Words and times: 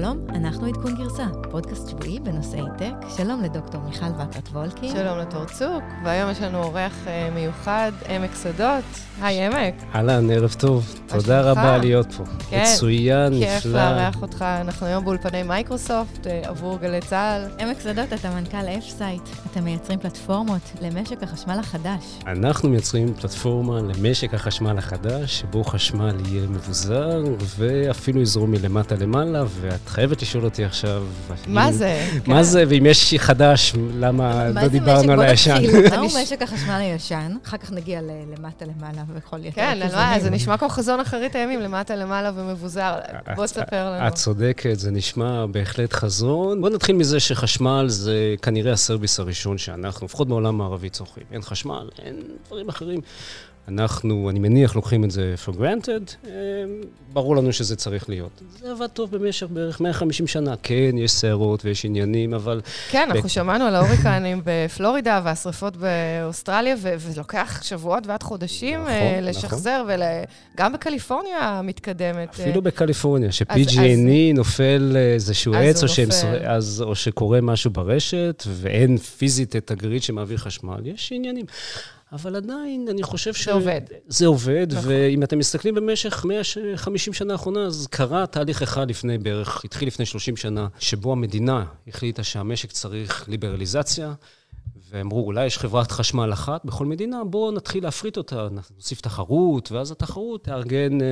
שלום, 0.00 0.26
אנחנו 0.28 0.66
עדכון 0.66 0.94
גרסה, 0.94 1.26
פודקאסט 1.50 1.88
שבועי 1.88 2.20
בנושאי 2.20 2.62
tech. 2.78 3.08
שלום 3.16 3.42
לדוקטור 3.42 3.80
מיכל 3.80 4.06
וקרת 4.06 4.48
וולקין. 4.48 4.92
שלום 4.92 5.18
לתור 5.18 5.44
צוק, 5.44 5.82
והיום 6.04 6.30
יש 6.30 6.40
לנו 6.40 6.62
אורח 6.62 6.92
אה, 7.04 7.34
מיוחד, 7.34 7.92
עמק 8.08 8.30
שדות. 8.42 8.84
היי, 9.22 9.46
עמק. 9.46 9.74
אהלן, 9.94 10.30
ערב 10.30 10.54
טוב. 10.58 10.94
תודה 11.06 11.40
רבה 11.40 11.78
להיות 11.78 12.12
פה. 12.12 12.24
כן, 12.50 12.64
מצוין, 12.74 13.32
נפלא. 13.32 13.46
כיף 13.46 13.66
לארח 13.66 14.22
אותך. 14.22 14.42
אנחנו 14.42 14.86
היום 14.86 15.04
באולפני 15.04 15.42
Microsoft 15.42 16.26
אה, 16.26 16.48
עבור 16.48 16.78
גלי 16.78 17.00
צה"ל. 17.00 17.62
עמק 17.64 17.80
שדות, 17.80 18.12
אתה 18.12 18.30
מנכ"ל 18.30 18.68
אפסייט. 18.78 19.22
אתם 19.50 19.64
מייצרים 19.64 19.98
פלטפורמות 19.98 20.72
למשק 20.80 21.22
החשמל 21.22 21.58
החדש. 21.58 22.18
אנחנו 22.26 22.68
מייצרים 22.68 23.14
פלטפורמה 23.14 23.80
למשק 23.80 24.34
החשמל 24.34 24.78
החדש, 24.78 25.40
שבו 25.40 25.64
חשמל 25.64 26.16
יהיה 26.26 26.46
מבוזר, 26.48 27.22
ואפילו 27.58 28.20
יזרום 28.20 28.50
מלמטה 28.50 28.94
למעלה, 28.94 29.44
ואת 29.60 29.89
חייבת 29.90 30.22
לשאול 30.22 30.44
אותי 30.44 30.64
עכשיו... 30.64 31.04
מה 31.46 31.68
אם, 31.68 31.72
זה? 31.72 32.08
מה 32.26 32.36
כן. 32.36 32.42
זה, 32.42 32.64
ואם 32.68 32.86
יש 32.86 33.14
חדש, 33.18 33.72
למה 33.98 34.48
לא 34.48 34.68
דיברנו 34.68 35.12
על 35.12 35.20
הישן? 35.20 35.50
מה 35.54 35.60
זה 35.60 35.66
משק? 35.66 35.72
בוא 35.72 35.82
נתחיל. 35.82 35.98
מהו 36.00 36.22
משק 36.22 36.42
החשמל 36.42 36.74
הישן? 36.80 37.36
אחר 37.46 37.56
כך 37.56 37.72
נגיע 37.72 38.02
ל- 38.02 38.34
למטה 38.38 38.64
למעלה 38.64 39.02
וכל 39.14 39.44
יתר 39.44 39.54
כן, 39.54 39.88
זה 40.20 40.30
נשמע 40.30 40.56
כמו 40.56 40.68
חזון 40.68 41.00
אחרית 41.00 41.34
הימים, 41.34 41.60
למטה 41.60 41.96
למעלה 41.96 42.30
ומבוזר. 42.34 42.94
בוא 43.34 43.46
תספר 43.46 43.90
לנו. 43.90 44.08
את 44.08 44.14
צודקת, 44.14 44.78
זה 44.78 44.90
נשמע 44.90 45.46
בהחלט 45.46 45.92
חזון. 45.92 46.60
בוא 46.60 46.70
נתחיל 46.70 46.96
מזה 46.96 47.20
שחשמל 47.20 47.84
זה 47.88 48.34
כנראה 48.42 48.72
הסרוויס 48.72 49.20
הראשון 49.20 49.58
שאנחנו, 49.58 50.06
לפחות 50.06 50.28
בעולם 50.28 50.60
הערבי, 50.60 50.90
צורכים. 50.90 51.24
אין 51.32 51.42
חשמל, 51.42 51.88
אין 51.98 52.16
דברים 52.46 52.68
אחרים. 52.68 53.00
אנחנו, 53.68 54.30
אני 54.30 54.38
מניח, 54.38 54.76
לוקחים 54.76 55.04
את 55.04 55.10
זה 55.10 55.34
for 55.46 55.50
granted, 55.50 56.26
אה, 56.26 56.30
ברור 57.12 57.36
לנו 57.36 57.52
שזה 57.52 57.76
צריך 57.76 58.08
להיות. 58.08 58.42
זה 58.60 58.70
עבד 58.70 58.86
טוב 58.86 59.10
במשך 59.16 59.46
בערך 59.50 59.80
150 59.80 60.26
שנה. 60.26 60.54
כן, 60.62 60.90
יש 60.98 61.10
סערות 61.10 61.64
ויש 61.64 61.84
עניינים, 61.84 62.34
אבל 62.34 62.60
כן, 62.90 63.08
אנחנו 63.10 63.28
שמענו 63.28 63.64
על 63.64 63.74
ההוריקנים 63.74 64.42
בפלורידה 64.44 65.20
והשרפות 65.24 65.76
באוסטרליה, 65.76 66.76
וזה 66.78 67.20
לוקח 67.20 67.62
שבועות 67.62 68.06
ועד 68.06 68.22
חודשים 68.22 68.80
נכון, 68.80 68.92
אה, 68.92 69.10
נכון. 69.10 69.24
לשחזר, 69.24 69.84
וגם 70.54 70.72
בקליפורניה 70.72 71.38
המתקדמת. 71.38 72.40
אה, 72.40 72.44
אפילו 72.44 72.62
בקליפורניה, 72.62 73.32
ש-PG&E 73.32 74.34
נופל 74.34 74.96
איזשהו 75.14 75.54
עץ, 75.54 75.84
שהם, 75.86 76.08
אז, 76.44 76.82
או 76.86 76.94
שקורה 76.94 77.40
משהו 77.40 77.70
ברשת, 77.70 78.44
ואין 78.46 78.96
פיזית 78.96 79.56
את 79.56 79.70
הגריד 79.70 80.02
שמעביר 80.02 80.38
חשמל, 80.38 80.80
יש 80.84 81.12
עניינים. 81.12 81.46
אבל 82.12 82.36
עדיין, 82.36 82.86
אני 82.90 83.02
חושב 83.02 83.34
ש... 83.34 83.44
זה 83.44 83.52
עובד. 83.52 83.80
זה 84.08 84.26
עובד, 84.26 84.66
נכון. 84.70 84.90
ואם 84.90 85.22
אתם 85.22 85.38
מסתכלים 85.38 85.74
במשך 85.74 86.24
150 86.24 87.14
שנה 87.14 87.32
האחרונה, 87.32 87.60
אז 87.66 87.86
קרה 87.90 88.26
תהליך 88.26 88.62
אחד 88.62 88.90
לפני 88.90 89.18
בערך, 89.18 89.64
התחיל 89.64 89.88
לפני 89.88 90.06
30 90.06 90.36
שנה, 90.36 90.68
שבו 90.78 91.12
המדינה 91.12 91.64
החליטה 91.88 92.22
שהמשק 92.22 92.72
צריך 92.72 93.28
ליברליזציה, 93.28 94.12
ואמרו, 94.90 95.26
אולי 95.26 95.46
יש 95.46 95.58
חברת 95.58 95.90
חשמל 95.90 96.32
אחת 96.32 96.64
בכל 96.64 96.86
מדינה, 96.86 97.24
בואו 97.24 97.52
נתחיל 97.52 97.84
להפריט 97.84 98.16
אותה, 98.16 98.48
נוסיף 98.76 99.00
תחרות, 99.00 99.72
ואז 99.72 99.90
התחרות 99.90 100.44
תארגן 100.44 101.00
אה, 101.00 101.06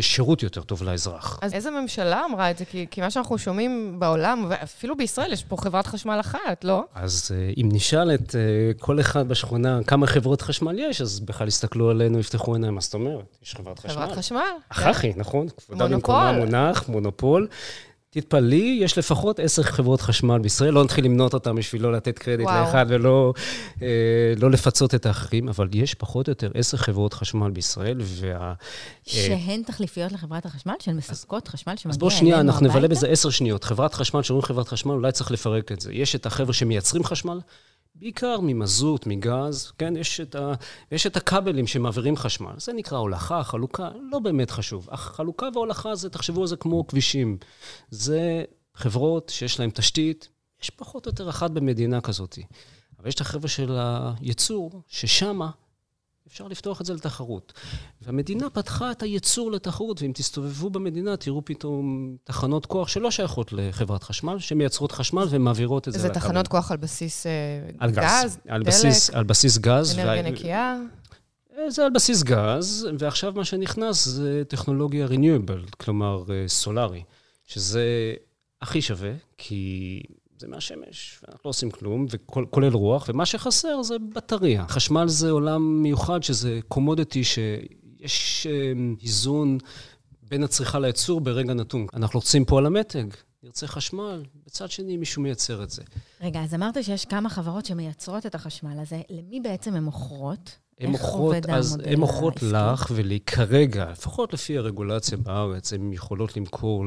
שירות 0.00 0.42
יותר 0.42 0.62
טוב 0.62 0.82
לאזרח. 0.82 1.38
אז 1.42 1.54
איזה 1.54 1.70
ממשלה 1.70 2.24
אמרה 2.30 2.50
את 2.50 2.58
זה? 2.58 2.64
כי, 2.64 2.86
כי 2.90 3.00
מה 3.00 3.10
שאנחנו 3.10 3.38
שומעים 3.38 3.96
בעולם, 3.98 4.46
ואפילו 4.48 4.96
בישראל, 4.96 5.32
יש 5.32 5.44
פה 5.44 5.56
חברת 5.56 5.86
חשמל 5.86 6.16
אחת, 6.20 6.64
לא? 6.64 6.84
אז 6.94 7.30
אה, 7.34 7.52
אם 7.56 7.68
נשאל 7.72 8.14
את 8.14 8.34
אה, 8.34 8.40
כל 8.78 9.00
אחד 9.00 9.28
בשכונה 9.28 9.80
כמה 9.86 10.06
חברות 10.06 10.42
חשמל 10.42 10.78
יש, 10.78 11.00
אז 11.00 11.20
בכלל 11.20 11.48
יסתכלו 11.48 11.90
עלינו, 11.90 12.18
יפתחו 12.18 12.54
עיניים, 12.54 12.74
מה 12.74 12.80
זאת 12.80 12.94
אומרת? 12.94 13.36
יש 13.42 13.54
חברת 13.54 13.78
חשמל. 13.78 13.92
חברת 13.92 14.12
חשמל. 14.12 14.40
אחי, 14.68 15.12
נכון? 15.16 15.46
כבודה 15.48 15.88
מונופול. 15.88 16.14
במקומה 16.14 16.32
מונח, 16.32 16.88
מונופול. 16.88 17.48
תתפלאי, 18.10 18.78
יש 18.82 18.98
לפחות 18.98 19.40
עשר 19.40 19.62
חברות 19.62 20.00
חשמל 20.00 20.38
בישראל, 20.38 20.74
לא 20.74 20.84
נתחיל 20.84 21.04
למנות 21.04 21.34
אותן 21.34 21.56
בשביל 21.56 21.82
לא 21.82 21.92
לתת 21.92 22.18
קרדיט 22.18 22.46
וואו. 22.46 22.64
לאחד 22.64 22.86
ולא 22.88 23.32
אה, 23.82 23.88
לא 24.36 24.50
לפצות 24.50 24.94
את 24.94 25.06
האחרים, 25.06 25.48
אבל 25.48 25.68
יש 25.72 25.94
פחות 25.94 26.28
או 26.28 26.30
יותר 26.30 26.50
עשר 26.54 26.76
חברות 26.76 27.14
חשמל 27.14 27.50
בישראל, 27.50 27.98
וה... 28.00 28.30
אה, 28.38 28.54
שהן 29.04 29.62
תחליפיות 29.62 30.12
לחברת 30.12 30.46
החשמל, 30.46 30.74
שהן 30.80 30.96
מספקות 30.96 31.48
חשמל 31.48 31.76
שמגיע 31.76 31.90
אז 31.90 31.98
בואו 31.98 32.10
שנייה, 32.10 32.36
אלינו 32.36 32.50
אנחנו 32.50 32.66
נבלה 32.66 32.78
הביתה? 32.78 32.94
בזה 32.94 33.08
עשר 33.08 33.30
שניות. 33.30 33.64
חברת 33.64 33.94
חשמל, 33.94 34.22
כשאומרים 34.22 34.46
חברת 34.46 34.68
חשמל, 34.68 34.92
אולי 34.92 35.12
צריך 35.12 35.30
לפרק 35.30 35.72
את 35.72 35.80
זה. 35.80 35.92
יש 35.92 36.14
את 36.14 36.26
החבר'ה 36.26 36.52
שמייצרים 36.52 37.04
חשמל, 37.04 37.40
בעיקר 38.00 38.40
ממזוט, 38.42 39.06
מגז, 39.06 39.72
כן? 39.78 39.96
יש 39.96 40.20
את, 40.20 40.34
ה, 40.34 40.52
יש 40.92 41.06
את 41.06 41.16
הכבלים 41.16 41.66
שמעבירים 41.66 42.16
חשמל. 42.16 42.52
זה 42.56 42.72
נקרא 42.72 42.98
הולכה, 42.98 43.44
חלוקה, 43.44 43.88
לא 44.10 44.18
באמת 44.18 44.50
חשוב. 44.50 44.88
החלוקה 44.90 45.48
וההולכה 45.54 45.94
זה, 45.94 46.10
תחשבו 46.10 46.40
על 46.40 46.46
זה 46.46 46.56
כמו 46.56 46.86
כבישים. 46.86 47.38
זה 47.90 48.44
חברות 48.74 49.28
שיש 49.28 49.60
להן 49.60 49.70
תשתית, 49.70 50.28
יש 50.62 50.70
פחות 50.70 51.06
או 51.06 51.10
יותר 51.10 51.30
אחת 51.30 51.50
במדינה 51.50 52.00
כזאת. 52.00 52.38
אבל 52.98 53.08
יש 53.08 53.14
את 53.14 53.20
החבר'ה 53.20 53.48
של 53.48 53.78
הייצור, 53.78 54.82
ששמה 54.86 55.50
אפשר 56.28 56.48
לפתוח 56.48 56.80
את 56.80 56.86
זה 56.86 56.94
לתחרות. 56.94 57.52
והמדינה 58.02 58.50
פתחה 58.50 58.90
את 58.90 59.02
הייצור 59.02 59.52
לתחרות, 59.52 60.02
ואם 60.02 60.12
תסתובבו 60.14 60.70
במדינה, 60.70 61.16
תראו 61.16 61.44
פתאום 61.44 62.16
תחנות 62.24 62.66
כוח 62.66 62.88
שלא 62.88 63.10
שייכות 63.10 63.52
לחברת 63.52 64.02
חשמל, 64.02 64.38
שמייצרות 64.38 64.92
חשמל 64.92 65.26
ומעבירות 65.30 65.88
את 65.88 65.92
זה 65.92 65.98
זה. 65.98 66.08
תחנות 66.08 66.48
כוח 66.48 66.70
על 66.70 66.76
בסיס 66.76 67.26
אה, 67.26 67.32
על 67.78 67.90
גז. 67.90 67.96
גז, 68.24 68.38
על 68.48 68.62
דלק, 68.62 68.68
בסיס, 68.74 69.10
על 69.10 69.24
בסיס 69.24 69.58
גז. 69.58 69.98
אנרגיה 69.98 70.22
וה- 70.22 70.30
נקייה. 70.30 70.76
זה 71.68 71.84
על 71.84 71.90
בסיס 71.94 72.22
גז, 72.22 72.88
ועכשיו 72.98 73.32
מה 73.36 73.44
שנכנס 73.44 74.04
זה 74.04 74.42
טכנולוגיה 74.48 75.06
renewable, 75.06 75.76
כלומר 75.76 76.24
אה, 76.30 76.44
סולארי, 76.48 77.02
שזה 77.46 78.14
הכי 78.62 78.82
שווה, 78.82 79.12
כי 79.38 80.02
זה 80.38 80.48
מהשמש, 80.48 81.20
ואנחנו 81.22 81.40
לא 81.44 81.50
עושים 81.50 81.70
כלום, 81.70 82.06
וכולל 82.10 82.72
רוח, 82.72 83.08
ומה 83.08 83.26
שחסר 83.26 83.82
זה 83.82 83.96
בטריה. 84.14 84.64
חשמל 84.68 85.08
זה 85.08 85.30
עולם 85.30 85.82
מיוחד, 85.82 86.22
שזה 86.22 86.60
קומודיטי, 86.68 87.24
שיש 87.24 88.46
אה, 88.50 88.72
איזון 89.02 89.58
בין 90.22 90.42
הצריכה 90.42 90.78
לייצור 90.78 91.20
ברגע 91.20 91.54
נתון. 91.54 91.86
אנחנו 91.94 92.20
רוצים 92.20 92.44
פה 92.44 92.58
על 92.58 92.66
המתג, 92.66 93.06
נרצה 93.42 93.66
חשמל, 93.66 94.22
בצד 94.46 94.70
שני 94.70 94.96
מישהו 94.96 95.22
מייצר 95.22 95.62
את 95.62 95.70
זה. 95.70 95.82
רגע, 96.20 96.40
אז 96.40 96.54
אמרת 96.54 96.84
שיש 96.84 97.04
כמה 97.04 97.28
חברות 97.28 97.66
שמייצרות 97.66 98.26
את 98.26 98.34
החשמל 98.34 98.80
הזה. 98.80 99.00
למי 99.10 99.40
בעצם 99.40 99.74
הן 99.74 99.84
מוכרות? 99.84 100.58
הן 100.80 100.90
מוכרות, 100.90 101.36
אז 101.48 101.78
הן 101.84 102.00
מוכרות? 102.00 102.42
לך 102.42 102.92
ולי 102.94 103.20
כרגע, 103.20 103.90
לפחות 103.90 104.32
לפי 104.32 104.58
הרגולציה 104.58 105.18
בארץ, 105.18 105.72
הן 105.72 105.92
יכולות 105.92 106.36
למכור 106.36 106.84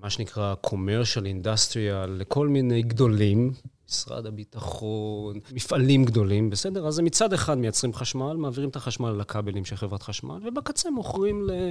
למה 0.00 0.10
שנקרא 0.10 0.54
commercial 0.66 1.44
industrial, 1.44 2.08
לכל 2.08 2.48
מיני 2.48 2.82
גדולים, 2.82 3.52
משרד 3.88 4.26
הביטחון, 4.26 5.40
מפעלים 5.52 6.04
גדולים, 6.04 6.50
בסדר? 6.50 6.86
אז 6.86 7.00
מצד 7.00 7.32
אחד 7.32 7.58
מייצרים 7.58 7.94
חשמל, 7.94 8.32
מעבירים 8.36 8.70
את 8.70 8.76
החשמל 8.76 9.10
לכבלים 9.10 9.64
של 9.64 9.76
חברת 9.76 10.02
חשמל, 10.02 10.38
ובקצה 10.44 10.90
מוכרים 10.90 11.50
ל... 11.50 11.70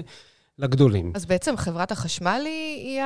לגדולים. 0.59 1.11
אז 1.15 1.25
בעצם 1.25 1.57
חברת 1.57 1.91
החשמל 1.91 2.41
היא, 2.45 2.99
היא 2.99 3.01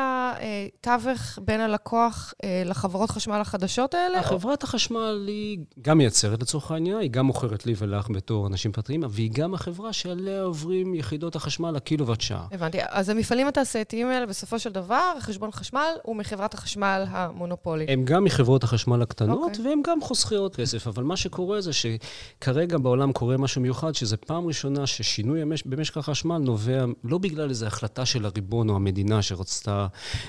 התווך 0.79 1.39
בין 1.41 1.61
הלקוח 1.61 2.33
אה, 2.43 2.63
לחברות 2.65 3.11
חשמל 3.11 3.41
החדשות 3.41 3.93
האלה? 3.93 4.23
חברת 4.23 4.63
החשמל 4.63 5.25
היא 5.27 5.57
גם 5.81 5.97
מייצרת 5.97 6.41
לצורך 6.41 6.71
העניין, 6.71 6.97
היא 6.97 7.09
גם 7.11 7.25
מוכרת 7.25 7.65
לי 7.65 7.73
ולך 7.77 8.09
בתור 8.09 8.47
אנשים 8.47 8.71
פרטיים, 8.71 9.03
והיא 9.09 9.31
גם 9.33 9.53
החברה 9.53 9.93
שעליה 9.93 10.41
עוברים 10.41 10.95
יחידות 10.95 11.35
החשמל 11.35 11.71
לקילוואט 11.71 12.21
שעה. 12.21 12.47
הבנתי. 12.51 12.77
אז 12.89 13.09
המפעלים 13.09 13.47
התעשייתיים 13.47 14.07
האלה, 14.07 14.25
בסופו 14.25 14.59
של 14.59 14.71
דבר, 14.71 15.13
חשבון 15.19 15.51
חשמל 15.51 15.89
הוא 16.03 16.15
מחברת 16.15 16.53
החשמל 16.53 17.03
המונופולית. 17.09 17.89
הם 17.89 18.05
גם 18.05 18.23
מחברות 18.23 18.63
החשמל 18.63 19.01
הקטנות, 19.01 19.39
אוקיי. 19.43 19.65
okay. 19.65 19.67
והם 19.67 19.81
גם 19.87 20.01
חוסכי 20.01 20.35
עוד 20.35 20.55
כסף. 20.55 20.87
אבל 20.87 21.03
מה 21.03 21.17
שקורה 21.17 21.61
זה 21.61 21.71
שכרגע 21.73 22.77
בעולם 22.77 23.11
קורה 23.11 23.37
משהו 23.37 23.61
מיוחד, 23.61 23.95
שזה 23.95 24.17
פעם 24.17 24.47
ראשונה 24.47 24.87
ששינוי 24.87 25.41
המש... 25.41 25.63
במשק 25.65 25.97
החשמל 25.97 26.37
נובע 26.37 26.85
לא 27.03 27.17
בגלל 27.17 27.42
איזו 27.49 27.65
החלטה 27.65 28.05
של 28.05 28.25
הריבון 28.25 28.69
או 28.69 28.75
המדינה 28.75 29.21
שרצתה 29.21 29.87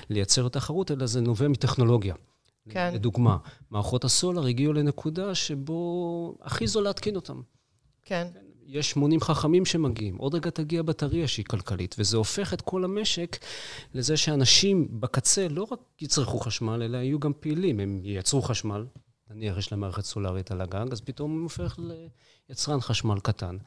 לייצר 0.09 0.47
תחרות, 0.47 0.91
אלא 0.91 1.05
זה 1.05 1.21
נובע 1.21 1.47
מטכנולוגיה. 1.47 2.15
כן. 2.69 2.91
לדוגמה, 2.93 3.37
מערכות 3.71 4.03
הסולר 4.03 4.45
הגיעו 4.45 4.73
לנקודה 4.73 5.35
שבו 5.35 6.37
הכי 6.41 6.67
זול 6.67 6.83
להתקין 6.83 7.15
אותן. 7.15 7.37
כן. 8.03 8.27
יש 8.67 8.95
מונים 8.95 9.19
חכמים 9.19 9.65
שמגיעים, 9.65 10.17
עוד 10.17 10.35
רגע 10.35 10.49
תגיע 10.49 10.81
בטריה 10.81 11.27
שהיא 11.27 11.45
כלכלית, 11.45 11.95
וזה 11.99 12.17
הופך 12.17 12.53
את 12.53 12.61
כל 12.61 12.83
המשק 12.83 13.37
לזה 13.93 14.17
שאנשים 14.17 14.87
בקצה 14.91 15.47
לא 15.47 15.67
רק 15.71 15.79
יצרכו 16.01 16.39
חשמל, 16.39 16.83
אלא 16.83 16.97
יהיו 16.97 17.19
גם 17.19 17.31
פעילים. 17.39 17.79
הם 17.79 17.99
ייצרו 18.03 18.41
חשמל, 18.41 18.85
נניח 19.29 19.57
יש 19.57 19.71
להם 19.71 19.81
מערכת 19.81 20.03
סולארית 20.03 20.51
על 20.51 20.61
הגג, 20.61 20.91
אז 20.91 21.01
פתאום 21.01 21.31
הוא 21.31 21.43
הופך 21.43 21.79
ליצרן 22.49 22.81
חשמל 22.81 23.19
קטן. 23.19 23.57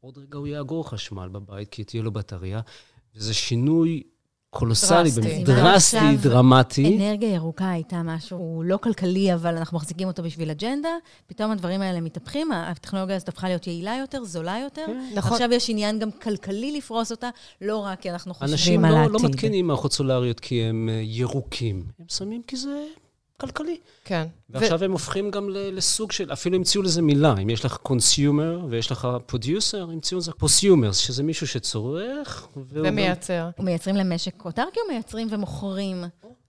עוד 0.00 0.18
רגע 0.18 0.38
הוא 0.38 0.46
יאגור 0.46 0.88
חשמל 0.88 1.28
בבית, 1.28 1.68
כי 1.68 1.84
תהיה 1.84 2.02
לו 2.02 2.10
בטריה, 2.12 2.60
וזה 3.16 3.34
שינוי 3.34 4.02
קולוסלי, 4.50 5.10
דרסטי. 5.10 5.44
דרסטי, 5.44 5.96
עכשיו 5.96 6.14
דרמטי. 6.22 6.96
אנרגיה 6.96 7.34
ירוקה 7.34 7.70
הייתה 7.70 8.02
משהו 8.02 8.62
לא 8.64 8.76
כלכלי, 8.76 9.34
אבל 9.34 9.56
אנחנו 9.56 9.76
מחזיקים 9.76 10.08
אותו 10.08 10.22
בשביל 10.22 10.50
אג'נדה, 10.50 10.88
פתאום 11.26 11.50
הדברים 11.50 11.80
האלה 11.80 12.00
מתהפכים, 12.00 12.52
הטכנולוגיה 12.52 13.16
הזאת 13.16 13.28
הפכה 13.28 13.48
להיות 13.48 13.66
יעילה 13.66 13.96
יותר, 14.00 14.24
זולה 14.24 14.58
יותר. 14.64 14.86
כן. 14.86 15.10
נכון. 15.14 15.32
עכשיו 15.32 15.52
יש 15.52 15.70
עניין 15.70 15.98
גם 15.98 16.10
כלכלי 16.10 16.76
לפרוס 16.76 17.10
אותה, 17.10 17.30
לא 17.60 17.76
רק 17.76 18.00
כי 18.00 18.10
אנחנו 18.10 18.34
אנשים 18.42 18.56
חושבים 18.56 18.84
על 18.84 18.92
לא, 18.92 18.96
העתיד. 18.96 19.12
לא 19.12 19.28
מתקינים 19.28 19.66
מערכות 19.66 19.92
סולריות 19.92 20.40
כי 20.40 20.62
הם 20.62 20.88
אה, 20.92 21.00
ירוקים, 21.04 21.84
הם 21.98 22.06
שמים 22.08 22.42
כי 22.46 22.56
זה 22.56 22.84
כלכלי. 23.40 23.76
כן. 24.04 24.26
ועכשיו 24.50 24.84
הם 24.84 24.92
הופכים 24.92 25.30
גם 25.30 25.48
ל- 25.50 25.76
לסוג 25.76 26.12
של, 26.12 26.32
אפילו 26.32 26.56
המציאו 26.56 26.82
לזה 26.82 27.02
מילה, 27.02 27.34
אם 27.42 27.50
יש 27.50 27.64
לך 27.64 27.76
consumer 27.76 28.60
ויש 28.70 28.92
לך 28.92 29.08
producer, 29.26 29.82
המציאו 29.82 30.18
לזה 30.20 30.32
prosumers, 30.32 30.96
שזה 30.96 31.22
מישהו 31.22 31.46
שצורך. 31.46 32.46
והוא 32.56 32.84
גם- 32.84 32.92
ומייצר. 32.92 33.48
ומייצרים 33.58 33.96
למשק 33.96 34.44
אוטרקי 34.44 34.80
או 34.80 34.92
מייצרים 34.92 35.28
ומוכרים 35.30 36.04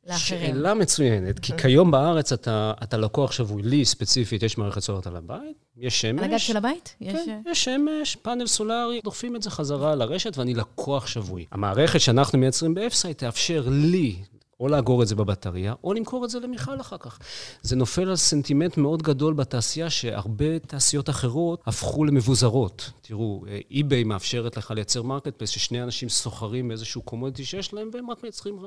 לאחרים? 0.07 0.19
שאלה 0.53 0.73
מצוינת, 0.73 1.39
כי 1.39 1.53
כיום 1.57 1.91
בארץ 1.91 2.33
אתה, 2.33 2.73
אתה 2.83 2.97
לקוח 2.97 3.31
שבוי, 3.31 3.61
לי 3.61 3.85
ספציפית 3.85 4.43
יש 4.43 4.57
מערכת 4.57 4.81
סולרית 4.81 5.07
על 5.07 5.15
הבית, 5.15 5.57
יש 5.77 6.01
שמש. 6.01 6.19
על 6.19 6.25
הגג 6.25 6.37
של 6.37 6.57
הבית? 6.57 6.95
יש... 7.01 7.15
אה, 7.15 7.25
כן, 7.25 7.41
יש 7.51 7.63
שמש, 7.63 8.15
פאנל 8.21 8.47
סולארי, 8.47 9.01
דוחפים 9.03 9.35
את 9.35 9.41
זה 9.43 9.49
חזרה 9.49 9.95
לרשת 9.95 10.37
ואני 10.37 10.53
לקוח 10.53 11.07
שבוי. 11.07 11.45
המערכת 11.51 12.01
שאנחנו 12.01 12.37
מייצרים 12.39 12.73
באפסייט 12.73 13.17
תאפשר 13.17 13.63
לי 13.69 14.15
או 14.59 14.67
לאגור 14.67 15.03
את 15.03 15.07
זה 15.07 15.15
בבטריה, 15.15 15.73
או 15.83 15.93
למכור 15.93 16.25
את 16.25 16.29
זה 16.29 16.39
למיכל 16.39 16.81
אחר 16.81 16.97
כך. 16.97 17.19
זה 17.61 17.75
נופל 17.75 18.09
על 18.09 18.15
סנטימנט 18.15 18.77
מאוד 18.77 19.01
גדול 19.01 19.33
בתעשייה, 19.33 19.89
שהרבה 19.89 20.59
תעשיות 20.59 21.09
אחרות 21.09 21.61
הפכו 21.65 22.05
למבוזרות. 22.05 22.91
תראו, 23.01 23.43
eBay 23.71 24.03
מאפשרת 24.03 24.57
לך 24.57 24.71
לייצר 24.71 25.01
marketplace, 25.01 25.49
ששני 25.49 25.83
אנשים 25.83 26.09
סוחרים 26.09 26.67
באיזשהו 26.67 27.01
commodity 27.01 27.45
שיש 27.45 27.73
להם, 27.73 27.89
והם 27.93 28.11
רק 28.11 28.23
מייצרים 28.23 28.59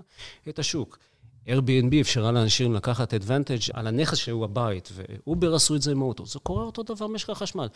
את 0.48 0.58
השוק. 0.58 0.98
Airbnb 1.46 2.00
אפשרה 2.00 2.32
לאנשים 2.32 2.74
לקחת 2.74 3.14
advantage 3.14 3.70
על 3.72 3.86
הנכס 3.86 4.18
שהוא 4.18 4.44
הבית, 4.44 4.88
ו 4.94 5.06
Uber 5.06 5.54
עשו 5.54 5.76
את 5.76 5.82
זה 5.82 5.90
עם 5.90 6.02
האוטו. 6.02 6.26
זה 6.26 6.38
קורה 6.38 6.64
אותו 6.64 6.82
דבר 6.82 7.06
במשק 7.06 7.30
החשמל. 7.30 7.68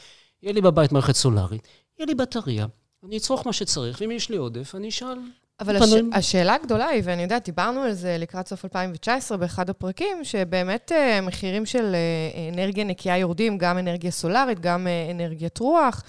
יהיה 0.42 0.52
לי 0.52 0.60
בבית 0.60 0.92
מערכת 0.92 1.14
סולארית, 1.14 1.68
יהיה 1.98 2.06
לי 2.06 2.14
בטריה, 2.14 2.66
אני 3.04 3.16
אצרוך 3.16 3.46
מה 3.46 3.52
שצריך, 3.52 3.98
ואם 4.00 4.10
יש 4.10 4.30
לי 4.30 4.36
עודף, 4.36 4.74
אני 4.74 4.88
אשאל... 4.88 5.18
אבל 5.60 5.76
הש... 5.76 5.90
השאלה 6.12 6.54
הגדולה 6.54 6.86
היא, 6.86 7.02
ואני 7.04 7.22
יודעת, 7.22 7.44
דיברנו 7.44 7.80
על 7.80 7.92
זה 7.92 8.16
לקראת 8.18 8.48
סוף 8.48 8.64
2019 8.64 9.38
באחד 9.38 9.70
הפרקים, 9.70 10.24
שבאמת 10.24 10.92
אה, 10.92 11.20
מחירים 11.20 11.66
של 11.66 11.94
אה, 11.94 12.54
אנרגיה 12.54 12.84
נקייה 12.84 13.18
יורדים, 13.18 13.58
גם 13.58 13.78
אנרגיה 13.78 14.10
סולארית, 14.10 14.60
גם 14.60 14.86
אנרגיית 15.10 15.58
רוח. 15.58 16.02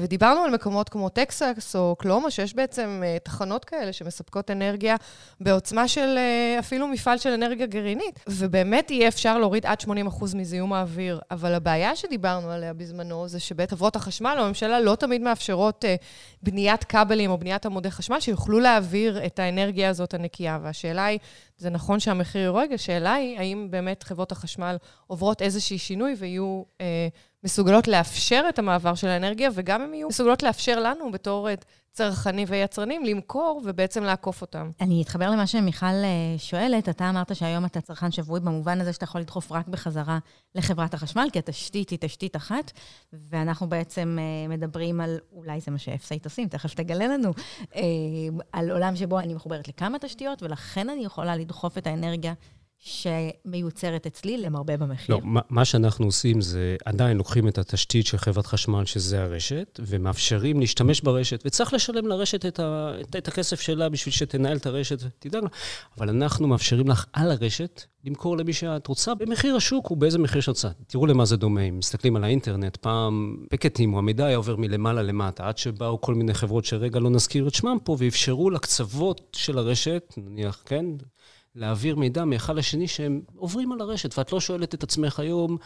ודיברנו 0.00 0.40
על 0.40 0.54
מקומות 0.54 0.88
כמו 0.88 1.08
טקסס 1.08 1.76
או 1.76 1.96
קלומה, 1.98 2.30
שיש 2.30 2.54
בעצם 2.54 3.02
תחנות 3.22 3.64
כאלה 3.64 3.92
שמספקות 3.92 4.50
אנרגיה 4.50 4.96
בעוצמה 5.40 5.88
של 5.88 6.18
אפילו 6.58 6.88
מפעל 6.88 7.18
של 7.18 7.30
אנרגיה 7.30 7.66
גרעינית. 7.66 8.20
ובאמת 8.28 8.90
יהיה 8.90 9.08
אפשר 9.08 9.38
להוריד 9.38 9.66
עד 9.66 9.80
80% 9.80 9.86
מזיהום 10.34 10.72
האוויר. 10.72 11.20
אבל 11.30 11.54
הבעיה 11.54 11.96
שדיברנו 11.96 12.50
עליה 12.50 12.72
בזמנו, 12.72 13.28
זה 13.28 13.40
שבית 13.40 13.70
חברות 13.70 13.96
החשמל 13.96 14.36
או 14.38 14.44
הממשלה 14.44 14.80
לא 14.80 14.94
תמיד 14.94 15.22
מאפשרות 15.22 15.84
בניית 16.42 16.84
כבלים 16.84 17.30
או 17.30 17.38
בניית 17.38 17.66
עמודי 17.66 17.90
חשמל 17.90 18.20
שיוכלו 18.20 18.60
להעביר 18.60 19.26
את 19.26 19.38
האנרגיה 19.38 19.88
הזאת 19.88 20.14
הנקייה. 20.14 20.58
והשאלה 20.62 21.04
היא, 21.04 21.18
זה 21.56 21.70
נכון 21.70 22.00
שהמחיר 22.00 22.42
יורד, 22.42 22.68
השאלה 22.74 23.14
היא, 23.14 23.38
האם 23.38 23.66
באמת 23.70 24.02
חברות 24.02 24.32
החשמל 24.32 24.76
עוברות 25.06 25.42
איזשהי 25.42 25.78
שינוי 25.78 26.14
ויהיו... 26.18 26.62
אה, 26.80 27.08
מסוגלות 27.44 27.88
לאפשר 27.88 28.44
את 28.48 28.58
המעבר 28.58 28.94
של 28.94 29.08
האנרגיה, 29.08 29.50
וגם 29.54 29.82
הם 29.82 29.94
יהיו 29.94 30.08
מסוגלות 30.08 30.42
לאפשר 30.42 30.80
לנו 30.80 31.10
בתור 31.10 31.48
צרכנים 31.92 32.48
ויצרנים 32.50 33.04
למכור 33.04 33.62
ובעצם 33.64 34.04
לעקוף 34.04 34.40
אותם. 34.40 34.70
אני 34.80 35.02
אתחבר 35.02 35.30
למה 35.30 35.46
שמיכל 35.46 35.86
שואלת. 36.38 36.88
אתה 36.88 37.10
אמרת 37.10 37.36
שהיום 37.36 37.64
אתה 37.64 37.80
צרכן 37.80 38.10
שבוי 38.10 38.40
במובן 38.40 38.80
הזה 38.80 38.92
שאתה 38.92 39.04
יכול 39.04 39.20
לדחוף 39.20 39.52
רק 39.52 39.68
בחזרה 39.68 40.18
לחברת 40.54 40.94
החשמל, 40.94 41.28
כי 41.32 41.38
התשתית 41.38 41.90
היא 41.90 41.98
תשתית 42.00 42.36
אחת, 42.36 42.72
ואנחנו 43.12 43.68
בעצם 43.68 44.18
מדברים 44.48 45.00
על, 45.00 45.18
אולי 45.32 45.60
זה 45.60 45.70
מה 45.70 45.78
שאפסייט 45.78 46.24
עושים, 46.24 46.48
תכף 46.48 46.74
תגלה 46.74 47.06
לנו, 47.06 47.30
על 48.52 48.70
עולם 48.70 48.96
שבו 48.96 49.18
אני 49.18 49.34
מחוברת 49.34 49.68
לכמה 49.68 49.98
תשתיות, 49.98 50.42
ולכן 50.42 50.90
אני 50.90 51.04
יכולה 51.04 51.36
לדחוף 51.36 51.78
את 51.78 51.86
האנרגיה. 51.86 52.32
שמיוצרת 52.84 54.06
אצלי 54.06 54.36
למרבה 54.36 54.76
במחיר. 54.76 55.16
לא, 55.16 55.20
מה 55.50 55.64
שאנחנו 55.64 56.06
עושים 56.06 56.40
זה 56.40 56.76
עדיין 56.84 57.16
לוקחים 57.16 57.48
את 57.48 57.58
התשתית 57.58 58.06
של 58.06 58.18
חברת 58.18 58.46
חשמל, 58.46 58.84
שזה 58.84 59.22
הרשת, 59.22 59.80
ומאפשרים 59.86 60.60
להשתמש 60.60 61.00
ברשת, 61.00 61.42
וצריך 61.44 61.74
לשלם 61.74 62.06
לרשת 62.06 62.46
את, 62.46 62.60
ה, 62.60 62.94
את, 63.00 63.16
את 63.16 63.28
הכסף 63.28 63.60
שלה 63.60 63.88
בשביל 63.88 64.12
שתנהל 64.12 64.56
את 64.56 64.66
הרשת 64.66 64.98
ותדאג 65.02 65.42
לה, 65.42 65.48
אבל 65.98 66.08
אנחנו 66.08 66.48
מאפשרים 66.48 66.88
לך 66.88 67.06
על 67.12 67.30
הרשת 67.30 67.82
למכור 68.04 68.36
למי 68.36 68.52
שאת 68.52 68.86
רוצה, 68.86 69.14
במחיר 69.14 69.56
השוק 69.56 69.90
ובאיזה 69.90 70.18
מחיר 70.18 70.40
שאת 70.40 70.48
רוצה. 70.48 70.68
תראו 70.86 71.06
למה 71.06 71.24
זה 71.24 71.36
דומה, 71.36 71.60
אם 71.60 71.78
מסתכלים 71.78 72.16
על 72.16 72.24
האינטרנט, 72.24 72.76
פעם 72.76 73.36
פקטים 73.50 73.94
או 73.94 73.98
המידע 73.98 74.26
היה 74.26 74.36
עובר 74.36 74.56
מלמעלה 74.56 75.02
למטה, 75.02 75.48
עד 75.48 75.58
שבאו 75.58 76.00
כל 76.00 76.14
מיני 76.14 76.34
חברות 76.34 76.64
שרגע 76.64 77.00
לא 77.00 77.10
נזכיר 77.10 77.48
את 77.48 77.54
שמם 77.54 77.76
פה, 77.84 77.96
ואפשרו 77.98 78.50
לקצוות 78.50 79.36
של 79.36 79.58
הרשת, 79.58 80.14
נניח, 80.16 80.62
כן? 80.66 80.86
להעביר 81.54 81.96
מידע 81.96 82.24
מאחד 82.24 82.56
לשני 82.56 82.88
שהם 82.88 83.22
עוברים 83.36 83.72
על 83.72 83.80
הרשת, 83.80 84.18
ואת 84.18 84.32
לא 84.32 84.40
שואלת 84.40 84.74
את 84.74 84.82
עצמך 84.82 85.18
היום 85.18 85.56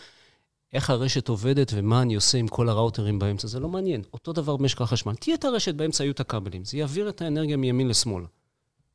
איך 0.73 0.91
הרשת 0.91 1.29
עובדת 1.29 1.73
ומה 1.75 2.03
אני 2.03 2.15
עושה 2.15 2.39
עם 2.39 2.49
כל 2.49 2.69
הראוטרים 2.69 3.19
באמצע, 3.19 3.49
זה 3.49 3.61
לא 3.61 3.69
מעניין. 3.69 4.03
אותו 4.13 4.33
דבר 4.33 4.57
במשק 4.57 4.81
החשמל. 4.81 5.15
תהיה 5.15 5.37
את 5.37 5.45
הרשת 5.45 5.75
באמצע, 5.75 6.05
יהיו 6.05 6.13
את 6.13 6.21
הכבלים. 6.21 6.65
זה 6.65 6.79
יעביר 6.79 7.09
את 7.09 7.23
האנרגיה 7.23 7.57
מימין 7.57 7.89
לשמאל, 7.89 8.25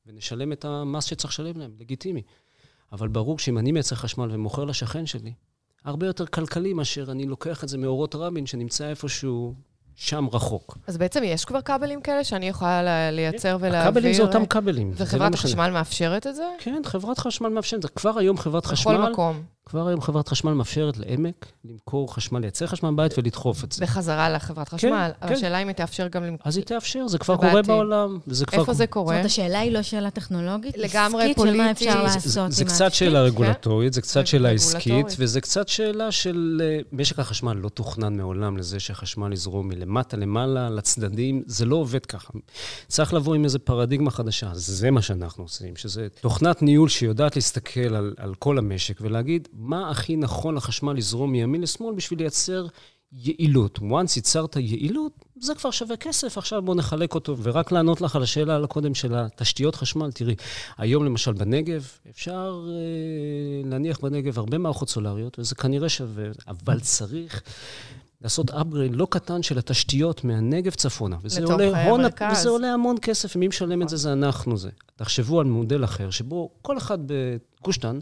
ונשלם 0.05 0.51
את 0.51 0.65
המס 0.65 1.05
שצריך 1.05 1.33
לשלם 1.33 1.57
להם, 1.57 1.71
לגיטימי. 1.79 2.21
אבל 2.91 3.07
ברור 3.07 3.39
שאם 3.39 3.57
אני 3.57 3.71
מייצר 3.71 3.95
חשמל 3.95 4.29
ומוכר 4.31 4.65
לשכן 4.65 5.05
שלי, 5.05 5.33
הרבה 5.83 6.07
יותר 6.07 6.25
כלכלי 6.25 6.73
מאשר 6.73 7.11
אני 7.11 7.25
לוקח 7.25 7.63
את 7.63 7.69
זה 7.69 7.77
מאורות 7.77 8.15
רבין, 8.15 8.45
שנמצא 8.45 8.89
איפשהו 8.89 9.55
שם 10.01 10.27
רחוק. 10.33 10.77
אז 10.87 10.97
בעצם 10.97 11.23
יש 11.23 11.45
כבר 11.45 11.61
כבלים 11.61 12.01
כאלה 12.01 12.23
שאני 12.23 12.47
יכולה 12.47 13.11
לייצר 13.11 13.57
ולהעביר? 13.59 13.89
הכבלים 13.89 14.13
זה 14.13 14.21
אותם 14.21 14.45
כבלים. 14.45 14.91
וחברת 14.95 15.33
החשמל 15.33 15.69
מאפשרת 15.69 16.27
את 16.27 16.35
זה? 16.35 16.43
כן, 16.59 16.81
חברת 16.85 17.19
חשמל 17.19 17.49
מאפשרת 17.49 17.77
את 17.77 17.81
זה. 17.81 17.87
כבר 17.95 18.19
היום 18.19 18.37
חברת 18.37 18.65
חשמל... 18.65 18.97
בכל 18.97 19.11
מקום. 19.11 19.43
כבר 19.71 19.87
היום 19.87 20.01
חברת 20.01 20.27
חשמל 20.27 20.53
מאפשרת 20.53 20.97
לעמק 20.97 21.45
למכור 21.65 22.13
חשמל, 22.13 22.39
לייצר 22.39 22.67
חשמל 22.67 22.91
בבית 22.91 23.17
ולדחוף 23.17 23.63
את 23.63 23.71
זה. 23.71 23.85
בחזרה 23.85 24.29
לחברת 24.29 24.69
חשמל. 24.69 25.11
אבל 25.21 25.33
השאלה 25.33 25.57
אם 25.57 25.67
היא 25.67 25.75
תאפשר 25.75 26.07
גם 26.07 26.23
למכור. 26.23 26.47
אז 26.47 26.57
היא 26.57 26.65
תאפשר, 26.65 27.07
זה 27.07 27.17
כבר 27.17 27.37
קורה 27.37 27.61
בעולם. 27.61 28.19
איפה 28.53 28.73
זה 28.73 28.87
קורה? 28.87 29.05
זאת 29.05 29.11
אומרת, 29.13 29.25
השאלה 29.25 29.59
היא 29.59 29.71
לא 29.71 29.81
שאלה 29.81 30.11
טכנולוגית, 30.11 30.77
לגמרי 30.77 31.33
פוליטית. 31.35 31.57
של 31.57 31.63
מה 31.63 31.71
אפשר 31.71 32.03
לעשות 32.03 32.45
עם 32.45 32.51
זה 32.51 32.65
קצת 32.65 32.93
שאלה 32.93 33.21
רגולטורית, 33.21 33.93
זה 33.93 34.01
קצת 34.01 34.27
שאלה 34.27 34.51
עסקית, 34.51 35.15
וזה 35.17 35.41
קצת 35.41 35.67
שאלה 35.67 36.11
של... 36.11 36.61
משק 36.91 37.19
החשמל 37.19 37.53
לא 37.53 37.69
תוכנן 37.69 38.17
מעולם 38.17 38.57
לזה 38.57 38.79
שהחשמל 38.79 39.33
יזרום 39.33 39.67
מלמטה 39.67 40.17
למעלה, 40.17 40.69
לצדדים, 40.69 41.43
זה 41.45 41.65
לא 41.65 41.75
עובד 41.75 42.05
ככה. 42.05 42.33
צריך 42.87 43.13
לבוא 43.13 43.35
עם 43.35 43.43
איזו 43.43 43.59
פרדיגמה 43.63 44.11
חדשה, 44.11 44.49
זה 44.53 44.91
מה 44.91 45.01
שאנחנו 45.01 45.43
עושים, 45.43 45.75
שזה 45.75 46.07
תוכנת 46.21 46.61
ניהול 46.61 46.89
שיודעת 46.89 47.35
להסתכל 47.35 47.95
על, 47.95 48.13
על 48.17 48.33
כל 48.35 48.57
המשק 48.57 48.97
ולהגיד 49.01 49.47
מה 49.61 49.89
הכי 49.89 50.15
נכון 50.15 50.55
לחשמל 50.55 50.93
לזרום 50.93 51.31
מימין 51.31 51.61
לשמאל 51.61 51.95
בשביל 51.95 52.19
לייצר 52.19 52.67
יעילות. 53.13 53.79
once 53.79 54.13
ייצרת 54.15 54.55
יעילות, 54.55 55.25
זה 55.39 55.55
כבר 55.55 55.71
שווה 55.71 55.97
כסף, 55.97 56.37
עכשיו 56.37 56.61
בואו 56.61 56.77
נחלק 56.77 57.15
אותו. 57.15 57.37
ורק 57.43 57.71
לענות 57.71 58.01
לך 58.01 58.15
על 58.15 58.23
השאלה 58.23 58.55
על 58.55 58.63
הקודם 58.63 58.93
של 58.93 59.15
התשתיות 59.15 59.75
חשמל, 59.75 60.11
תראי, 60.11 60.35
היום 60.77 61.05
למשל 61.05 61.33
בנגב, 61.33 61.87
אפשר 62.09 62.67
אה, 62.69 63.69
להניח 63.69 63.99
בנגב 63.99 64.39
הרבה 64.39 64.57
מערכות 64.57 64.89
סולריות, 64.89 65.39
וזה 65.39 65.55
כנראה 65.55 65.89
שווה, 65.89 66.25
אבל 66.47 66.79
צריך... 66.79 67.41
לעשות 68.23 68.51
upgrade 68.51 68.91
לא 68.91 69.07
קטן 69.09 69.43
של 69.43 69.57
התשתיות 69.57 70.23
מהנגב 70.23 70.71
צפונה. 70.71 71.17
וזה 71.23 71.43
עולה, 71.43 71.89
הון, 71.89 72.01
וזה 72.31 72.49
עולה 72.49 72.73
המון 72.73 72.95
כסף, 73.01 73.35
ומי 73.35 73.47
משלם 73.47 73.81
את 73.81 73.89
זה 73.89 73.97
זה 73.97 74.13
אנחנו 74.13 74.57
זה. 74.57 74.69
תחשבו 74.95 75.39
על 75.39 75.45
מודל 75.45 75.83
אחר, 75.83 76.09
שבו 76.09 76.49
כל 76.61 76.77
אחד 76.77 76.97
בגוש 77.05 77.79
דן 77.79 77.99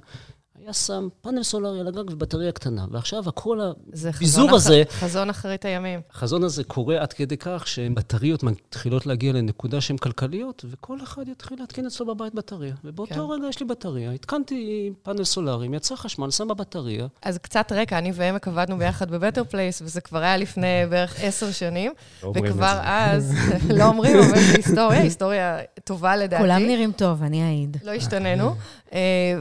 היה 0.69 0.73
שם 0.73 1.07
פאנל 1.21 1.43
סולארי 1.43 1.79
על 1.79 1.87
הגג 1.87 2.09
ובטריה 2.11 2.51
קטנה, 2.51 2.85
ועכשיו 2.91 3.29
הכל 3.29 3.59
הביזור 3.61 4.55
הזה... 4.55 4.83
חזון 4.91 5.29
אחרית 5.29 5.65
הימים. 5.65 6.01
החזון 6.11 6.43
הזה 6.43 6.63
קורה 6.63 7.01
עד 7.01 7.13
כדי 7.13 7.37
כך 7.37 7.67
שבטריות 7.67 8.43
מתחילות 8.43 9.05
להגיע 9.05 9.33
לנקודה 9.33 9.81
שהן 9.81 9.97
כלכליות, 9.97 10.65
וכל 10.69 11.03
אחד 11.03 11.27
יתחיל 11.27 11.59
להתקין 11.59 11.85
אצלו 11.85 12.05
בבית 12.05 12.33
בטריה. 12.33 12.73
ובאותו 12.83 13.13
כן. 13.13 13.19
רגע 13.19 13.47
יש 13.47 13.59
לי 13.59 13.65
בטריה, 13.65 14.11
התקנתי 14.11 14.91
פאנל 15.03 15.23
סולארי, 15.23 15.67
מייצר 15.67 15.95
חשמל, 15.95 16.31
שם 16.31 16.47
בבטריה. 16.47 17.07
אז 17.21 17.37
קצת 17.37 17.71
רקע, 17.71 17.97
אני 17.97 18.11
ועמק 18.15 18.47
עבדנו 18.47 18.77
ביחד 18.77 19.11
ב-Better 19.11 19.43
Place, 19.43 19.81
וזה 19.81 20.01
כבר 20.01 20.19
היה 20.19 20.37
לפני 20.37 20.85
בערך 20.89 21.15
עשר 21.23 21.51
שנים. 21.51 21.91
לא 22.23 22.33
וכבר 22.35 22.79
אז, 22.83 23.33
לא 23.77 23.83
אומרים, 23.83 24.17
אבל 24.17 24.39
זה 24.39 24.55
היסטוריה, 24.55 25.01
היסטוריה 25.01 25.57
טובה 25.83 26.15
לדעתי. 26.15 26.43
כולם 26.43 26.61
נראים 26.61 26.91
טוב, 26.91 27.23
אני 27.23 27.43
אעיד. 27.43 27.77
לא 27.83 27.91
השתננו. 27.91 28.55